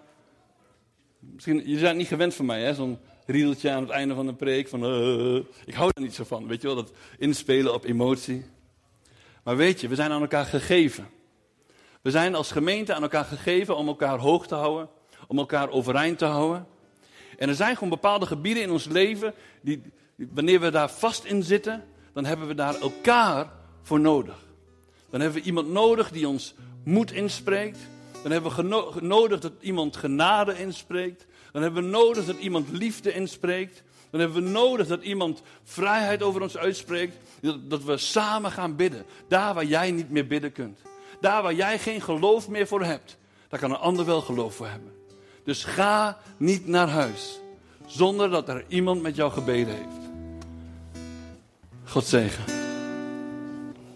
Misschien, 1.19 1.69
je 1.69 1.79
bent 1.79 1.97
niet 1.97 2.07
gewend 2.07 2.33
van 2.33 2.45
mij, 2.45 2.61
hè, 2.61 2.73
zo'n 2.73 2.97
riedeltje 3.25 3.71
aan 3.71 3.81
het 3.81 3.91
einde 3.91 4.15
van 4.15 4.25
de 4.25 4.33
preek 4.33 4.67
van, 4.67 4.83
uh, 4.83 5.43
ik 5.65 5.73
hou 5.73 5.91
er 5.93 6.01
niet 6.01 6.15
zo 6.15 6.23
van, 6.23 6.47
weet 6.47 6.61
je 6.61 6.67
wel, 6.67 6.75
dat 6.75 6.91
inspelen 7.17 7.73
op 7.73 7.85
emotie. 7.85 8.45
Maar 9.43 9.57
weet 9.57 9.81
je, 9.81 9.87
we 9.87 9.95
zijn 9.95 10.11
aan 10.11 10.21
elkaar 10.21 10.45
gegeven. 10.45 11.07
We 12.01 12.11
zijn 12.11 12.35
als 12.35 12.51
gemeente 12.51 12.93
aan 12.93 13.01
elkaar 13.01 13.25
gegeven 13.25 13.77
om 13.77 13.87
elkaar 13.87 14.17
hoog 14.17 14.47
te 14.47 14.55
houden, 14.55 14.89
om 15.27 15.37
elkaar 15.37 15.69
overeind 15.69 16.17
te 16.17 16.25
houden. 16.25 16.67
En 17.37 17.49
er 17.49 17.55
zijn 17.55 17.73
gewoon 17.73 17.89
bepaalde 17.89 18.25
gebieden 18.25 18.63
in 18.63 18.71
ons 18.71 18.85
leven 18.85 19.33
die, 19.61 19.81
wanneer 20.15 20.59
we 20.59 20.71
daar 20.71 20.89
vast 20.89 21.23
in 21.23 21.43
zitten, 21.43 21.83
dan 22.13 22.25
hebben 22.25 22.47
we 22.47 22.53
daar 22.53 22.79
elkaar 22.79 23.56
voor 23.87 23.99
nodig. 23.99 24.35
Dan 25.09 25.21
hebben 25.21 25.39
we 25.39 25.47
iemand 25.47 25.67
nodig 25.67 26.11
die 26.11 26.27
ons 26.27 26.53
moed 26.83 27.11
inspreekt. 27.11 27.79
Dan 28.23 28.31
hebben 28.31 28.55
we 28.55 29.01
nodig 29.01 29.39
dat 29.39 29.51
iemand 29.59 29.97
genade 29.97 30.59
inspreekt. 30.59 31.25
Dan 31.51 31.61
hebben 31.61 31.83
we 31.83 31.89
nodig 31.89 32.25
dat 32.25 32.37
iemand 32.37 32.71
liefde 32.71 33.13
inspreekt. 33.13 33.83
Dan 34.09 34.19
hebben 34.19 34.43
we 34.43 34.49
nodig 34.49 34.87
dat 34.87 35.03
iemand 35.03 35.41
vrijheid 35.63 36.23
over 36.23 36.41
ons 36.41 36.57
uitspreekt. 36.57 37.15
Dat, 37.67 37.83
we 37.83 37.97
samen 37.97 38.51
gaan 38.51 38.75
bidden. 38.75 39.05
Daar 39.27 39.53
waar 39.53 39.65
jij 39.65 39.91
niet 39.91 40.09
meer 40.09 40.27
bidden 40.27 40.51
kunt. 40.51 40.79
Daar 41.21 41.43
waar 41.43 41.53
jij 41.53 41.79
geen 41.79 42.01
geloof 42.01 42.49
meer 42.49 42.67
voor 42.67 42.83
hebt. 42.83 43.17
Daar 43.47 43.59
kan 43.59 43.71
een 43.71 43.77
ander 43.77 44.05
wel 44.05 44.21
geloof 44.21 44.55
voor 44.55 44.67
hebben. 44.67 44.91
Dus 45.43 45.63
ga 45.63 46.17
niet 46.37 46.67
naar 46.67 46.89
huis. 46.89 47.39
Zonder 47.85 48.29
dat 48.29 48.49
er 48.49 48.65
iemand 48.67 49.01
met 49.01 49.15
jou 49.15 49.31
gebeden 49.31 49.73
heeft. 49.75 50.09
God 51.83 52.05
zegen. 52.05 52.66